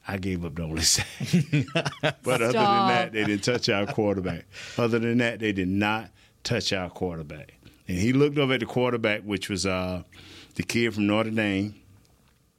[0.09, 1.07] I gave up the only sack.
[2.22, 4.44] but other than that, they didn't touch our quarterback.
[4.79, 6.11] Other than that, they did not
[6.44, 7.55] touch our quarterback.
[7.88, 10.03] And he looked over at the quarterback, which was uh,
[10.55, 11.75] the kid from Notre Dame.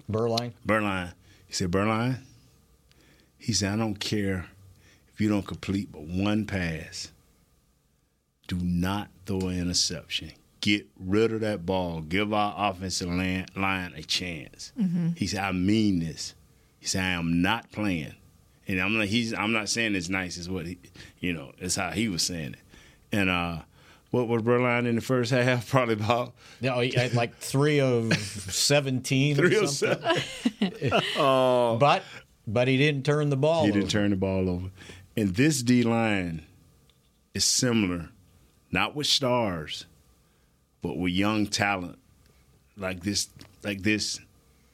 [0.10, 0.54] Beuerlein?
[0.66, 1.14] Beuerlein.
[1.48, 2.20] He said, Beuerlein,
[3.38, 4.46] he said, I don't care
[5.14, 7.12] if you don't complete but one pass.
[8.48, 10.32] Do not throw an interception.
[10.62, 12.02] Get rid of that ball.
[12.02, 14.72] Give our offensive line a chance.
[14.80, 15.10] Mm-hmm.
[15.16, 16.34] He said, I mean this.
[16.80, 18.16] He said, "I am not playing,"
[18.68, 19.08] and I'm not.
[19.08, 19.34] He's.
[19.34, 20.78] I'm not saying as nice as what he.
[21.20, 22.60] You know, it's how he was saying it.
[23.12, 23.60] And uh,
[24.12, 25.70] what was Beuerlein in the first half?
[25.70, 26.34] Probably about.
[26.62, 26.78] No,
[27.14, 29.36] like three of seventeen.
[29.36, 30.18] three of seven.
[31.18, 32.04] uh, but
[32.46, 33.64] but he didn't turn the ball.
[33.64, 33.80] He over.
[33.80, 34.70] didn't turn the ball over.
[35.16, 36.44] And this D line
[37.34, 38.10] is similar,
[38.72, 39.86] not with stars,
[40.82, 42.00] but with young talent
[42.78, 43.30] like this.
[43.64, 44.20] Like this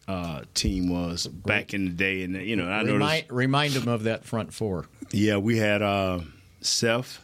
[0.07, 2.23] uh, team was back in the day.
[2.23, 4.85] And you know, I know remind, remind them of that front four.
[5.11, 6.19] Yeah, we had uh,
[6.61, 7.19] Seth.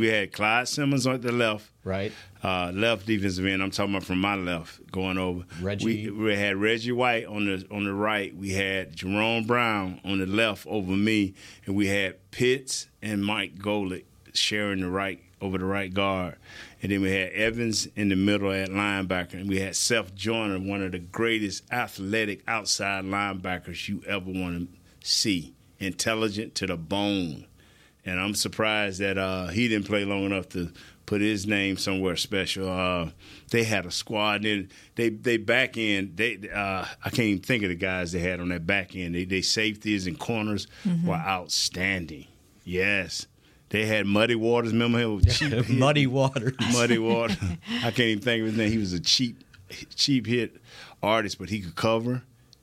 [0.00, 1.70] We had Clyde Simmons on the left.
[1.84, 2.12] Right.
[2.42, 3.62] Uh, left defensive end.
[3.62, 5.44] I'm talking about from my left going over.
[5.60, 6.10] Reggie.
[6.10, 8.34] We, we, had Reggie White on the on the right.
[8.36, 11.34] We had Jerome Brown on the left over me,
[11.66, 16.36] and we had Pitts and Mike Golic sharing the right over the right guard.
[16.82, 19.34] And then we had Evans in the middle at linebacker.
[19.34, 24.70] And we had Seth Joyner, one of the greatest athletic outside linebackers you ever want
[24.70, 25.54] to see.
[25.78, 27.46] Intelligent to the bone.
[28.04, 30.72] And I'm surprised that uh, he didn't play long enough to
[31.06, 32.68] put his name somewhere special.
[32.68, 33.10] Uh,
[33.50, 36.16] they had a squad, and they they back end.
[36.16, 39.14] They uh, I can't even think of the guys they had on that back end.
[39.14, 41.06] They, they safeties and corners mm-hmm.
[41.06, 42.26] were outstanding.
[42.64, 43.26] Yes,
[43.68, 44.72] they had Muddy Waters.
[44.72, 45.20] Remember him?
[45.24, 46.54] Cheap Muddy Waters.
[46.72, 47.36] Muddy Waters.
[47.82, 48.70] I can't even think of his name.
[48.70, 49.42] He was a cheap,
[49.94, 50.56] cheap hit
[51.02, 52.22] artist, but he could cover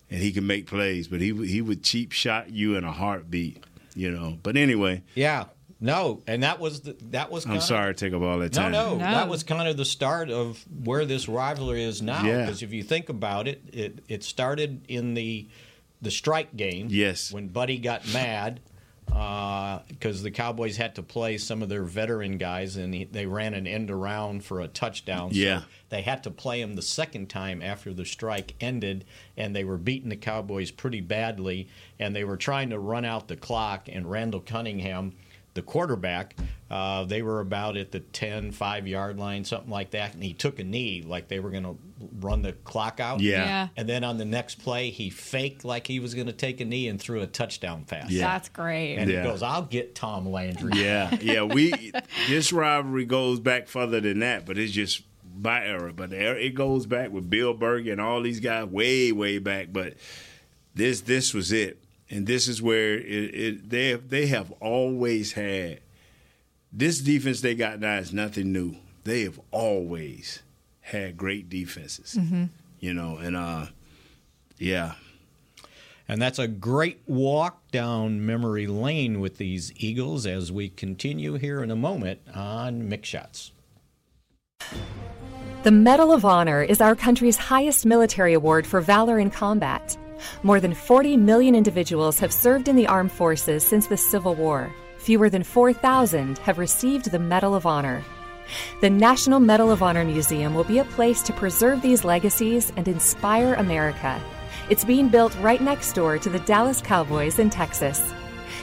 [0.10, 1.08] and he could make plays.
[1.08, 3.64] But he he would cheap shot you in a heartbeat.
[4.00, 4.38] You know.
[4.42, 5.04] But anyway.
[5.16, 5.46] Yeah.
[5.82, 7.46] No, and that was the, that was.
[7.46, 8.74] I'm sorry to take up all that time.
[8.74, 12.22] No, no, no, that was kind of the start of where this rivalry is now.
[12.22, 12.68] Because yeah.
[12.68, 15.48] if you think about it, it it started in the
[16.02, 16.88] the strike game.
[16.90, 17.32] Yes.
[17.32, 18.60] When Buddy got mad
[19.10, 23.26] because uh, the Cowboys had to play some of their veteran guys, and he, they
[23.26, 25.32] ran an end around for a touchdown.
[25.32, 25.62] So yeah.
[25.90, 29.78] they had to play him the second time after the strike ended, and they were
[29.78, 31.68] beating the Cowboys pretty badly,
[32.00, 35.14] and they were trying to run out the clock, and Randall Cunningham–
[35.60, 36.36] the quarterback.
[36.72, 40.14] Uh, they were about at the 10, 5 yard line, something like that.
[40.14, 41.78] And he took a knee like they were going to
[42.20, 43.20] run the clock out.
[43.20, 43.44] Yeah.
[43.44, 43.68] yeah.
[43.76, 46.66] And then on the next play, he faked like he was going to take a
[46.66, 48.10] knee and threw a touchdown pass.
[48.10, 48.28] Yeah.
[48.28, 48.96] That's great.
[48.96, 49.24] And yeah.
[49.24, 50.74] he goes, I'll get Tom Landry.
[50.76, 51.10] Yeah.
[51.22, 51.44] Yeah.
[51.44, 51.92] We,
[52.28, 55.92] this rivalry goes back further than that, but it's just by era.
[55.92, 59.68] But it goes back with Bill Bergey and all these guys way, way back.
[59.72, 59.96] But
[60.74, 65.34] this, this was it and this is where it, it, they have, they have always
[65.34, 65.82] had
[66.72, 68.76] this defense they got now is nothing new.
[69.04, 70.44] They have always
[70.82, 72.46] had great defenses, mm-hmm.
[72.80, 73.68] you know, and uh,
[74.58, 74.94] yeah.
[76.08, 81.62] And that's a great walk down memory lane with these Eagles as we continue here
[81.62, 83.52] in a moment on Mick Shots.
[85.64, 89.98] The Medal of Honor is our country's highest military award for valor in combat.
[90.44, 94.74] More than 40 million individuals have served in the armed forces since the Civil War.
[94.98, 98.04] Fewer than 4,000 have received the Medal of Honor.
[98.82, 102.88] The National Medal of Honor Museum will be a place to preserve these legacies and
[102.88, 104.22] inspire America.
[104.70, 108.14] It's being built right next door to the Dallas Cowboys in Texas.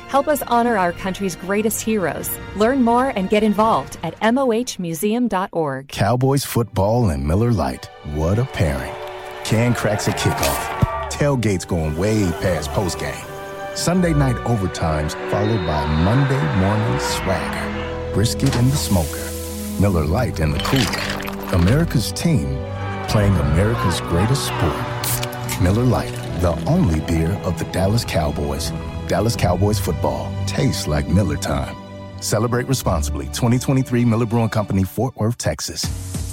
[0.08, 2.30] Help us honor our country's greatest heroes.
[2.54, 5.88] Learn more and get involved at mohmuseum.org.
[5.88, 7.86] Cowboys football and Miller Lite.
[8.14, 8.94] What a pairing.
[9.44, 10.75] Can cracks a kickoff
[11.16, 13.24] tailgates going way past postgame,
[13.74, 20.50] Sunday night overtimes followed by Monday morning swagger, brisket in the smoker, Miller Lite in
[20.50, 21.54] the cooler.
[21.54, 22.58] America's team
[23.08, 25.62] playing America's greatest sport.
[25.62, 26.12] Miller Lite,
[26.42, 28.70] the only beer of the Dallas Cowboys.
[29.08, 31.74] Dallas Cowboys football tastes like Miller time.
[32.20, 33.24] Celebrate responsibly.
[33.26, 36.15] 2023 Miller Brewing Company, Fort Worth, Texas.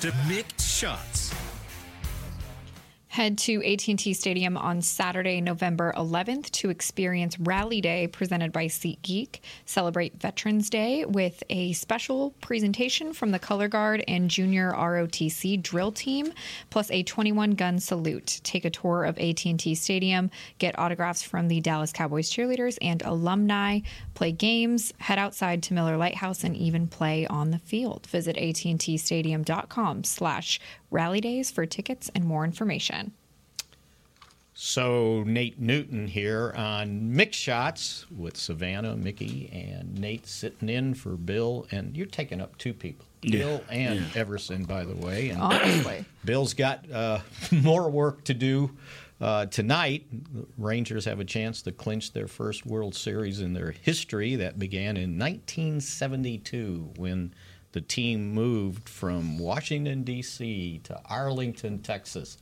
[0.00, 1.29] To Mick Shots.
[3.10, 9.40] Head to AT&T Stadium on Saturday, November 11th to experience Rally Day presented by SeatGeek.
[9.66, 15.90] Celebrate Veterans Day with a special presentation from the Color Guard and Junior ROTC drill
[15.90, 16.32] team,
[16.70, 18.40] plus a 21-gun salute.
[18.44, 23.80] Take a tour of AT&T Stadium, get autographs from the Dallas Cowboys cheerleaders and alumni,
[24.14, 28.06] play games, head outside to Miller Lighthouse, and even play on the field.
[28.06, 30.60] Visit AT&Tstadium.com slash
[30.92, 33.09] Rally Days for tickets and more information.
[34.62, 41.16] So Nate Newton here on Mick Shots with Savannah, Mickey, and Nate sitting in for
[41.16, 45.30] Bill, and you're taking up two people, Bill and Everson, by the way.
[45.30, 46.04] And Honestly.
[46.26, 48.70] Bill's got uh, more work to do
[49.18, 50.06] uh, tonight.
[50.58, 54.36] Rangers have a chance to clinch their first World Series in their history.
[54.36, 57.32] That began in 1972 when
[57.72, 60.80] the team moved from Washington, D.C.
[60.84, 62.36] to Arlington, Texas.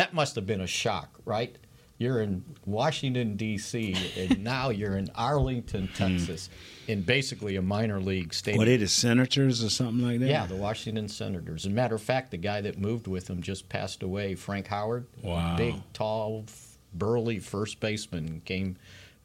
[0.00, 1.54] That must have been a shock, right?
[1.98, 6.48] You're in Washington, D.C., and now you're in Arlington, Texas,
[6.88, 8.60] in basically a minor league stadium.
[8.60, 10.30] What, they the Senators or something like that?
[10.30, 11.66] Yeah, the Washington Senators.
[11.66, 14.68] As a matter of fact, the guy that moved with him just passed away, Frank
[14.68, 15.04] Howard.
[15.22, 15.58] Wow.
[15.58, 16.46] big, tall,
[16.94, 18.78] burly first baseman came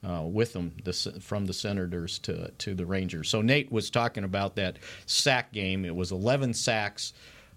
[0.04, 3.30] uh, with them the, from the Senators to, to the Rangers.
[3.30, 5.86] So Nate was talking about that sack game.
[5.86, 7.14] It was 11 sacks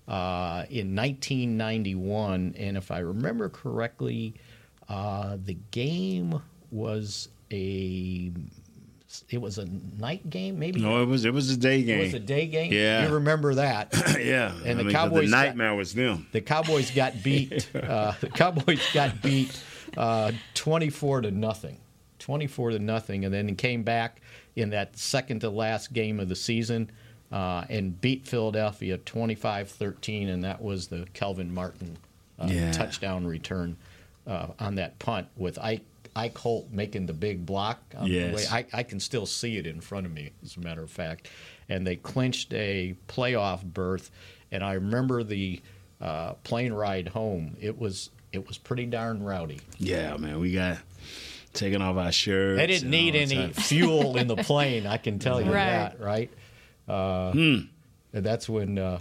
[0.08, 2.54] uh, in 1991.
[2.58, 4.34] And if I remember correctly,
[4.88, 6.40] uh, the game
[6.70, 8.32] was a.
[9.30, 9.64] It was a
[9.98, 10.80] night game, maybe.
[10.82, 12.00] No, it was it was a day game.
[12.00, 12.70] It was a day game.
[12.72, 13.06] Yeah.
[13.08, 13.94] you remember that?
[14.20, 16.26] yeah, And I the mean, Cowboys The got- nightmare was them.
[16.32, 17.70] The Cowboys got beat.
[17.74, 19.58] uh, the Cowboys got beat
[19.96, 21.78] uh, twenty-four to nothing,
[22.18, 24.20] twenty-four to nothing, and then came back
[24.56, 26.90] in that second to last game of the season
[27.32, 31.98] uh, and beat Philadelphia 25-13, and that was the Kelvin Martin
[32.38, 32.72] uh, Yeah.
[32.72, 33.76] touchdown return
[34.26, 35.82] uh, on that punt with Ike.
[36.16, 37.78] Ike Holt making the big block.
[37.96, 38.34] On the Yes.
[38.34, 38.64] way.
[38.72, 41.28] I, I can still see it in front of me, as a matter of fact.
[41.68, 44.10] And they clinched a playoff berth.
[44.50, 45.60] And I remember the
[46.00, 47.56] uh, plane ride home.
[47.60, 49.60] It was it was pretty darn rowdy.
[49.78, 50.78] Yeah, man, we got
[51.54, 52.58] taking off our shirts.
[52.58, 53.54] They didn't need any that.
[53.56, 54.86] fuel in the plane.
[54.86, 55.66] I can tell you Right.
[55.70, 56.30] that, right?
[56.88, 57.56] Uh, Hmm.
[58.12, 59.00] And that's when uh,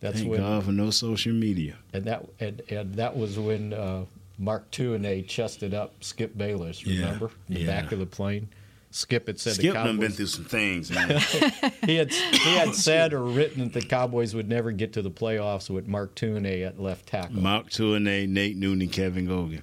[0.00, 1.76] that's Thank when God for no social media.
[1.92, 4.04] and that and, and that was when uh,
[4.38, 6.84] Mark Tuinei chested up Skip Bayless.
[6.84, 7.04] Yeah.
[7.06, 7.66] Remember in the Yeah.
[7.80, 8.48] back of the plane.
[8.94, 9.98] Skip had said Skip the Cowboys.
[10.00, 11.08] been through some things, man.
[11.86, 15.10] he had he had said or written that the Cowboys would never get to the
[15.10, 19.62] playoffs with Mark Tuinei at left tackle, Mark Tuinei, Nate Newton, and Kevin Gogan.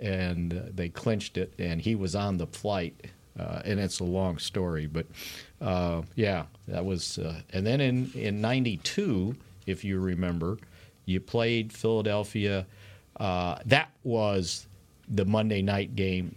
[0.00, 1.52] and uh, they clinched it.
[1.56, 5.06] And he was on the flight, uh, and it's a long story, but
[5.60, 7.18] uh, yeah, that was.
[7.18, 9.34] Uh, and then in in '92,
[9.66, 10.58] if you remember,
[11.04, 12.66] you played Philadelphia.
[13.16, 14.66] Uh, that was
[15.08, 16.34] the Monday night game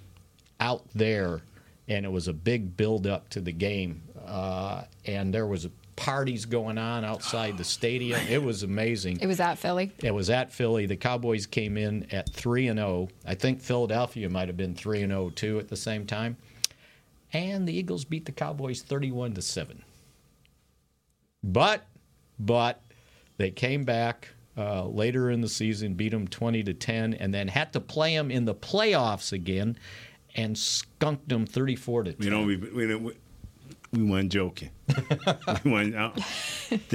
[0.60, 1.41] out there,
[1.88, 4.02] and it was a big build up to the game.
[4.26, 8.20] Uh, and there was parties going on outside the stadium.
[8.30, 9.20] It was amazing.
[9.20, 9.91] It was at Philly.
[10.04, 10.86] It was at Philly.
[10.86, 13.10] The Cowboys came in at three and zero.
[13.26, 16.38] I think Philadelphia might have been three and zero too at the same time.
[17.34, 19.84] And the Eagles beat the Cowboys thirty-one to seven.
[21.43, 21.86] But,
[22.39, 22.82] but
[23.38, 27.47] they came back uh, later in the season, beat them 20 to 10, and then
[27.47, 29.78] had to play them in the playoffs again
[30.36, 32.23] and skunked them 34 to 10.
[32.23, 33.13] You know, we, we, we,
[33.93, 34.71] we weren't joking.
[35.63, 36.11] we weren't, uh,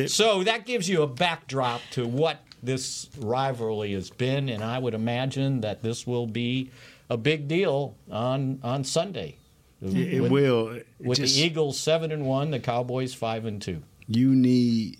[0.06, 4.94] so that gives you a backdrop to what this rivalry has been, and I would
[4.94, 6.70] imagine that this will be
[7.10, 9.36] a big deal on on Sunday.
[9.82, 10.78] It, with, will.
[11.00, 13.82] With Just, the Eagles seven and one, the Cowboys five and two.
[14.06, 14.98] You need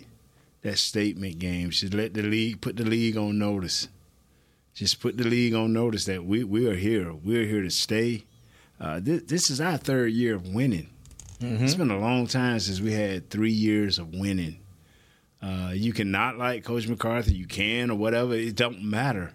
[0.63, 1.71] that statement game.
[1.71, 3.89] Just let the league put the league on notice.
[4.75, 7.13] Just put the league on notice that we we are here.
[7.13, 8.25] We're here to stay.
[8.81, 10.89] Uh, this, this is our third year of winning.
[11.41, 11.65] Mm-hmm.
[11.65, 14.59] It's been a long time since we had three years of winning.
[15.41, 18.35] Uh, you cannot like Coach McCarthy, you can or whatever.
[18.35, 19.35] It don't matter.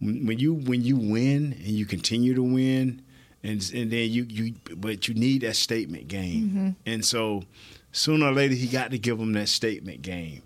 [0.00, 3.02] When, when you when you win and you continue to win,
[3.42, 6.68] and and then you you but you need that statement game, mm-hmm.
[6.86, 7.42] and so
[7.92, 10.42] sooner or later he got to give them that statement game.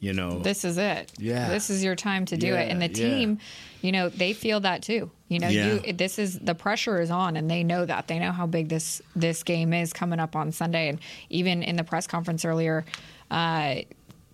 [0.00, 1.12] You know, this is it.
[1.18, 3.86] Yeah, this is your time to do yeah, it, and the team, yeah.
[3.86, 5.10] you know, they feel that too.
[5.28, 5.80] You know, yeah.
[5.84, 8.08] you this is the pressure is on, and they know that.
[8.08, 10.98] They know how big this this game is coming up on Sunday, and
[11.28, 12.86] even in the press conference earlier,
[13.30, 13.76] uh,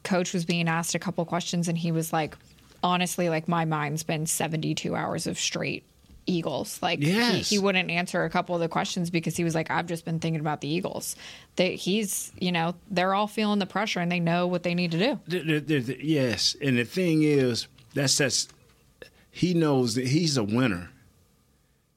[0.05, 2.37] coach was being asked a couple questions, and he was like,
[2.85, 5.83] honestly, like my mind's been seventy two hours of straight
[6.27, 6.81] Eagles.
[6.83, 7.49] Like yes.
[7.49, 10.05] he, he, wouldn't answer a couple of the questions because he was like, I've just
[10.05, 11.17] been thinking about the Eagles.
[11.57, 14.91] That he's, you know, they're all feeling the pressure and they know what they need
[14.93, 15.21] to do.
[15.27, 18.49] The, the, the, yes, and the thing is, that's that's
[19.31, 20.91] he knows that he's a winner.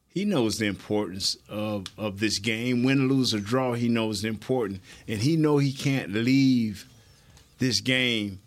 [0.09, 2.83] He knows the importance of, of this game.
[2.83, 4.79] Win, lose, or draw, he knows the importance.
[5.07, 6.85] And he know he can't leave
[7.59, 8.39] this game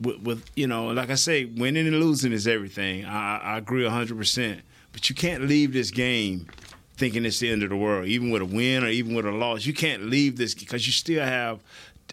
[0.00, 3.04] with, with you know, like I say, winning and losing is everything.
[3.04, 4.62] I, I agree 100%.
[4.94, 6.48] But you can't leave this game
[6.96, 9.32] thinking it's the end of the world, even with a win or even with a
[9.32, 9.66] loss.
[9.66, 11.60] You can't leave this because you still have,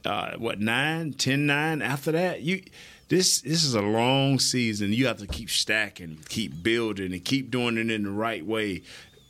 [0.04, 2.42] uh, what, nine, ten, nine after that?
[2.42, 2.64] You–
[3.12, 4.94] this this is a long season.
[4.94, 8.84] You have to keep stacking, keep building, and keep doing it in the right way.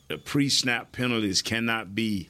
[0.06, 2.28] The pre-snap penalties cannot be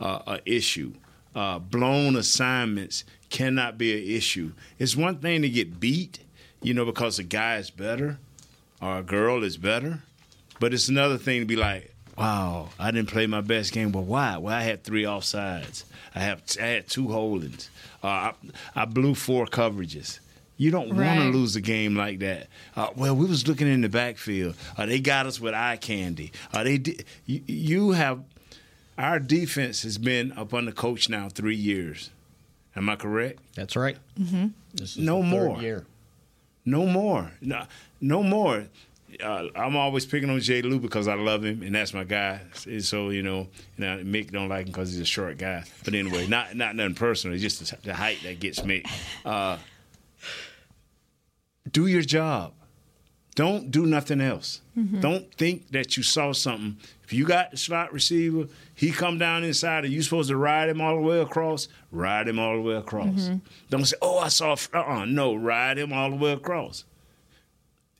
[0.00, 0.94] uh, an issue.
[1.34, 4.52] Uh, blown assignments cannot be an issue.
[4.78, 6.20] It's one thing to get beat,
[6.62, 8.18] you know, because a guy is better
[8.80, 10.04] or a girl is better,
[10.60, 13.92] but it's another thing to be like, wow, I didn't play my best game.
[13.92, 14.36] Well, why?
[14.38, 15.84] Well, I had three offsides.
[16.14, 17.70] I have I had two holdings.
[18.02, 18.32] Uh, I,
[18.74, 20.20] I blew four coverages.
[20.56, 21.18] You don't right.
[21.18, 22.46] want to lose a game like that.
[22.76, 24.54] Uh, well, we was looking in the backfield.
[24.76, 26.30] Uh, they got us with eye candy.
[26.52, 26.80] Uh, they
[27.26, 28.22] you, you, have
[28.96, 32.10] our defense has been up under the coach now three years.
[32.76, 33.40] Am I correct?
[33.54, 33.96] That's right.
[34.20, 35.04] Mm-hmm.
[35.04, 35.60] no more.
[35.60, 35.86] Year.
[36.64, 37.32] No more.
[37.40, 37.64] No,
[38.00, 38.66] no more.
[39.22, 42.40] Uh, I'm always picking on Jay Lou because I love him and that's my guy.
[42.80, 45.64] So you know, you know Mick don't like him because he's a short guy.
[45.84, 47.34] But anyway, not not nothing personal.
[47.34, 48.86] It's just the, height that gets Mick.
[49.24, 49.58] Uh,
[51.70, 52.52] do your job.
[53.34, 54.60] Don't do nothing else.
[54.78, 55.00] Mm-hmm.
[55.00, 56.76] Don't think that you saw something.
[57.02, 60.68] If you got the slot receiver, he come down inside, and you supposed to ride
[60.68, 61.68] him all the way across.
[61.90, 63.06] Ride him all the way across.
[63.06, 63.36] Mm-hmm.
[63.70, 65.04] Don't say, "Oh, I saw." Uh-uh.
[65.06, 66.84] No, ride him all the way across.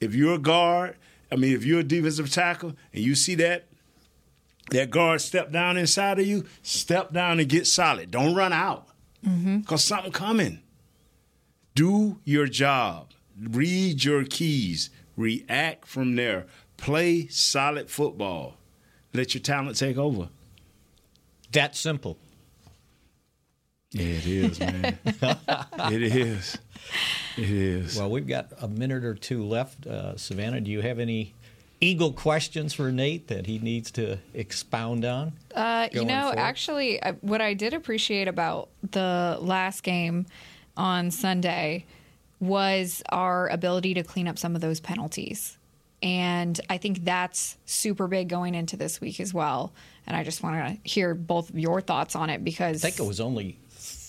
[0.05, 0.97] If you're a guard,
[1.33, 3.67] I mean, if you're a defensive tackle, and you see that
[4.71, 8.11] that guard step down inside of you, step down and get solid.
[8.11, 8.89] Don't run out,
[9.21, 9.77] because mm-hmm.
[9.77, 10.61] something coming.
[11.75, 13.13] Do your job.
[13.39, 14.91] Read your keys.
[15.17, 16.47] React from there.
[16.77, 18.57] Play solid football.
[19.13, 20.29] Let your talent take over.
[21.53, 22.19] That simple.
[23.95, 24.99] Yeah, it is, man.
[25.05, 26.59] it is.
[27.39, 27.97] It is.
[27.97, 29.87] Well, we've got a minute or two left.
[29.87, 31.33] Uh, Savannah, do you have any
[31.81, 35.35] Eagle questions for Nate that he needs to expound on?
[35.55, 36.39] Uh, you know, forward?
[36.39, 40.27] actually, uh, what I did appreciate about the last game
[40.77, 41.87] on Sunday
[42.41, 45.57] was our ability to clean up some of those penalties.
[46.03, 49.73] And I think that's super big going into this week as well.
[50.07, 53.01] And I just want to hear both of your thoughts on it because I think
[53.01, 53.57] it was only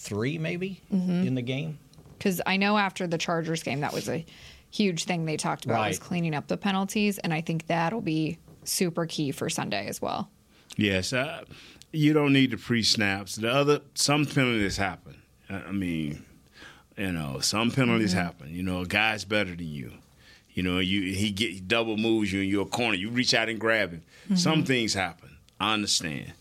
[0.06, 1.28] three, maybe, mm-hmm.
[1.28, 1.80] in the game.
[2.18, 4.26] Because I know after the Chargers game, that was a
[4.72, 5.88] huge thing they talked about right.
[5.90, 10.02] was cleaning up the penalties, and I think that'll be super key for Sunday as
[10.02, 10.30] well.
[10.78, 11.44] Yes, uh,
[11.92, 13.36] you don't need the pre snaps.
[13.36, 15.22] The other some penalties happen.
[15.50, 16.24] I mean,
[16.98, 18.24] you know, some penalties mm-hmm.
[18.24, 18.54] happen.
[18.54, 19.92] You know, a guy's better than you.
[20.54, 22.96] You know, you he get he double moves you in your corner.
[22.96, 24.04] You reach out and grab him.
[24.26, 24.36] Mm-hmm.
[24.36, 25.38] Some things happen.
[25.60, 26.34] I understand,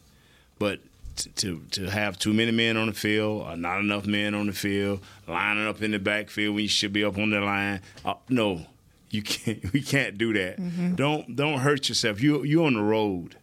[0.58, 0.80] but
[1.14, 4.52] to, to, have too many men on the field or not enough men on the
[4.52, 7.80] field, lining up in the backfield when you should be up on the line.
[8.04, 8.66] Uh, no,
[9.10, 9.62] you can't.
[9.72, 10.58] We can't do that.
[10.58, 10.94] Mm-hmm.
[10.94, 12.20] Don't don't hurt yourself.
[12.20, 13.36] You you on the road.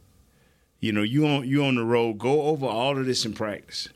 [0.80, 2.18] You know you on you on the road.
[2.20, 3.90] Go over all of this in practice.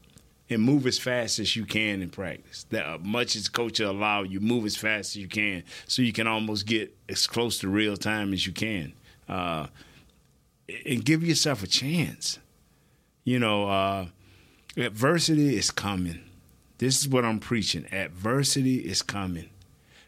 [0.50, 2.66] and move as fast as you can in practice.
[2.70, 6.02] That uh, much as coach will allow you, move as fast as you can, so
[6.02, 8.94] you can almost get as close to real time as you can,
[9.28, 9.68] uh,
[10.86, 12.40] and give yourself a chance.
[13.26, 14.06] You know, uh,
[14.78, 16.22] adversity is coming.
[16.78, 17.86] This is what I'm preaching.
[17.92, 19.50] Adversity is coming.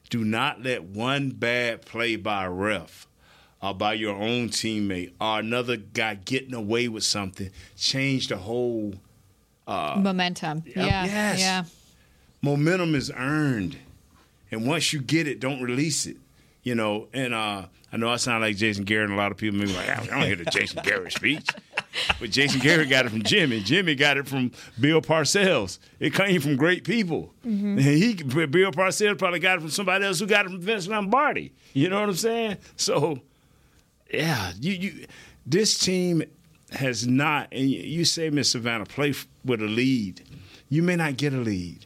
[0.10, 3.08] Do not let one bad play by a ref
[3.62, 8.94] or by your own teammate or another guy getting away with something change the whole
[9.66, 10.64] uh, momentum.
[10.66, 11.06] Yeah.
[11.06, 11.40] Yes.
[11.40, 11.64] Yeah.
[12.42, 13.78] Momentum is earned.
[14.52, 16.18] And once you get it, don't release it.
[16.64, 19.38] You know, and uh, I know I sound like Jason Garrett, and a lot of
[19.38, 21.48] people may be like, I don't hear the Jason Garrett speech.
[22.20, 23.62] But Jason Garrett got it from Jimmy.
[23.62, 25.80] Jimmy got it from Bill Parcells.
[26.00, 27.34] It came from great people.
[27.46, 27.78] Mm-hmm.
[27.78, 28.14] He,
[28.48, 31.54] Bill Parcells probably got it from somebody else who got it from Vince Lombardi.
[31.74, 32.58] You know what I'm saying?
[32.76, 33.22] So,
[34.12, 35.06] yeah, you, you
[35.46, 36.24] this team
[36.72, 39.14] has not, and you say, Miss Savannah, play
[39.46, 40.24] with a lead.
[40.70, 41.86] You may not get a lead,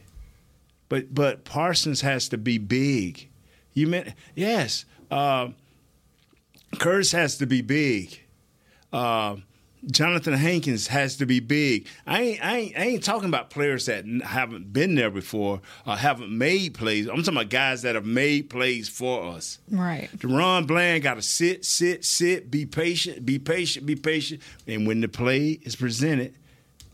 [0.88, 3.28] but but Parsons has to be big.
[3.74, 5.48] You may, yes, uh,
[6.78, 8.18] Curtis has to be big.
[8.92, 9.36] Uh,
[9.86, 11.88] Johnathan Hankins has to be big.
[12.06, 15.96] I ain't, I ain't, I ain't talking about players that haven't been there before or
[15.96, 17.08] haven't made plays.
[17.08, 19.58] I'm talking about guys that have made plays for us.
[19.68, 20.08] Right.
[20.16, 24.40] DaRon Bland got to sit, sit, sit, be patient, be patient, be patient.
[24.68, 26.36] And when the play is presented,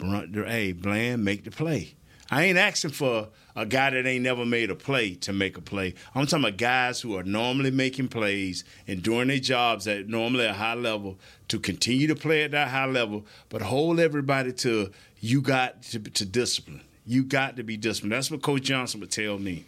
[0.01, 1.95] hey, Bland, make the play.
[2.31, 3.29] I ain't asking for
[3.59, 5.95] a guy that ain't never made a play to make a play.
[6.15, 10.47] I'm talking about guys who are normally making plays and doing their jobs at normally
[10.47, 14.93] a high level to continue to play at that high level, but hold everybody to
[15.19, 16.83] you got to, to discipline.
[17.05, 18.13] You got to be disciplined.
[18.13, 19.65] That's what Coach Johnson would tell me.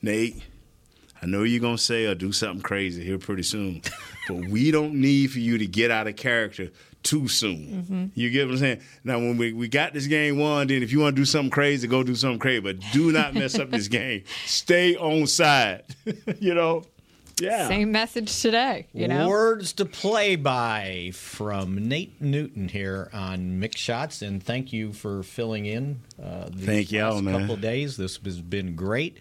[0.00, 0.42] Nate,
[1.20, 3.82] I know you're gonna say or do something crazy here pretty soon,
[4.28, 6.70] but we don't need for you to get out of character
[7.08, 7.56] too soon.
[7.56, 8.06] Mm-hmm.
[8.14, 8.80] You get what I'm saying?
[9.02, 11.50] Now, when we, we got this game won, then if you want to do something
[11.50, 12.60] crazy, go do something crazy.
[12.60, 14.24] But do not mess up this game.
[14.44, 15.84] Stay on side.
[16.38, 16.84] you know?
[17.40, 17.68] Yeah.
[17.68, 18.88] Same message today.
[18.92, 24.72] You know, words to play by from Nate Newton here on Mick Shots, and thank
[24.72, 26.00] you for filling in.
[26.22, 27.40] Uh, these thank you, last man.
[27.40, 27.96] Couple days.
[27.96, 29.18] This has been great,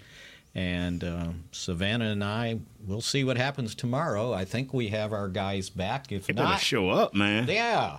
[0.57, 4.33] and uh, Savannah and I we'll see what happens tomorrow.
[4.33, 6.11] I think we have our guys back.
[6.11, 7.47] If they not, show up, man.
[7.47, 7.97] Yeah.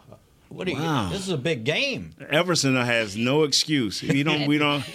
[0.48, 1.04] What do wow.
[1.04, 1.12] you?
[1.12, 2.14] This is a big game.
[2.28, 4.02] Everson has no excuse.
[4.02, 4.46] We don't.
[4.46, 4.84] We don't.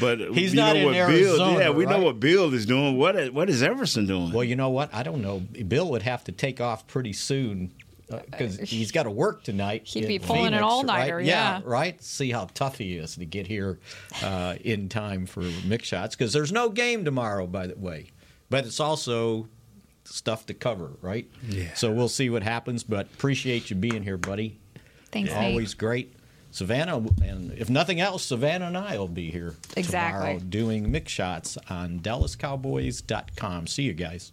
[0.00, 1.60] But he's not know what Arizona, Bill.
[1.60, 1.96] Yeah, we right?
[1.96, 2.98] know what Bill is doing.
[2.98, 4.32] What is, what is Everson doing?
[4.32, 4.92] Well, you know what?
[4.92, 5.38] I don't know.
[5.38, 7.70] Bill would have to take off pretty soon
[8.08, 9.82] because uh, he's got to work tonight.
[9.84, 11.16] He'd be pulling Phoenix, an all nighter.
[11.16, 11.24] Right?
[11.24, 11.58] Yeah.
[11.58, 12.02] yeah, right.
[12.02, 13.78] See how tough he is to get here
[14.22, 17.46] uh, in time for Mick Shots because there's no game tomorrow.
[17.46, 18.10] By the way,
[18.50, 19.48] but it's also
[20.04, 21.28] stuff to cover, right?
[21.48, 21.74] Yeah.
[21.74, 22.82] So we'll see what happens.
[22.82, 24.58] But appreciate you being here, buddy.
[25.10, 26.14] Thanks, Always great.
[26.52, 30.20] Savannah, and if nothing else, Savannah and I will be here exactly.
[30.20, 33.66] tomorrow doing Mick Shots on DallasCowboys.com.
[33.66, 34.32] See you guys.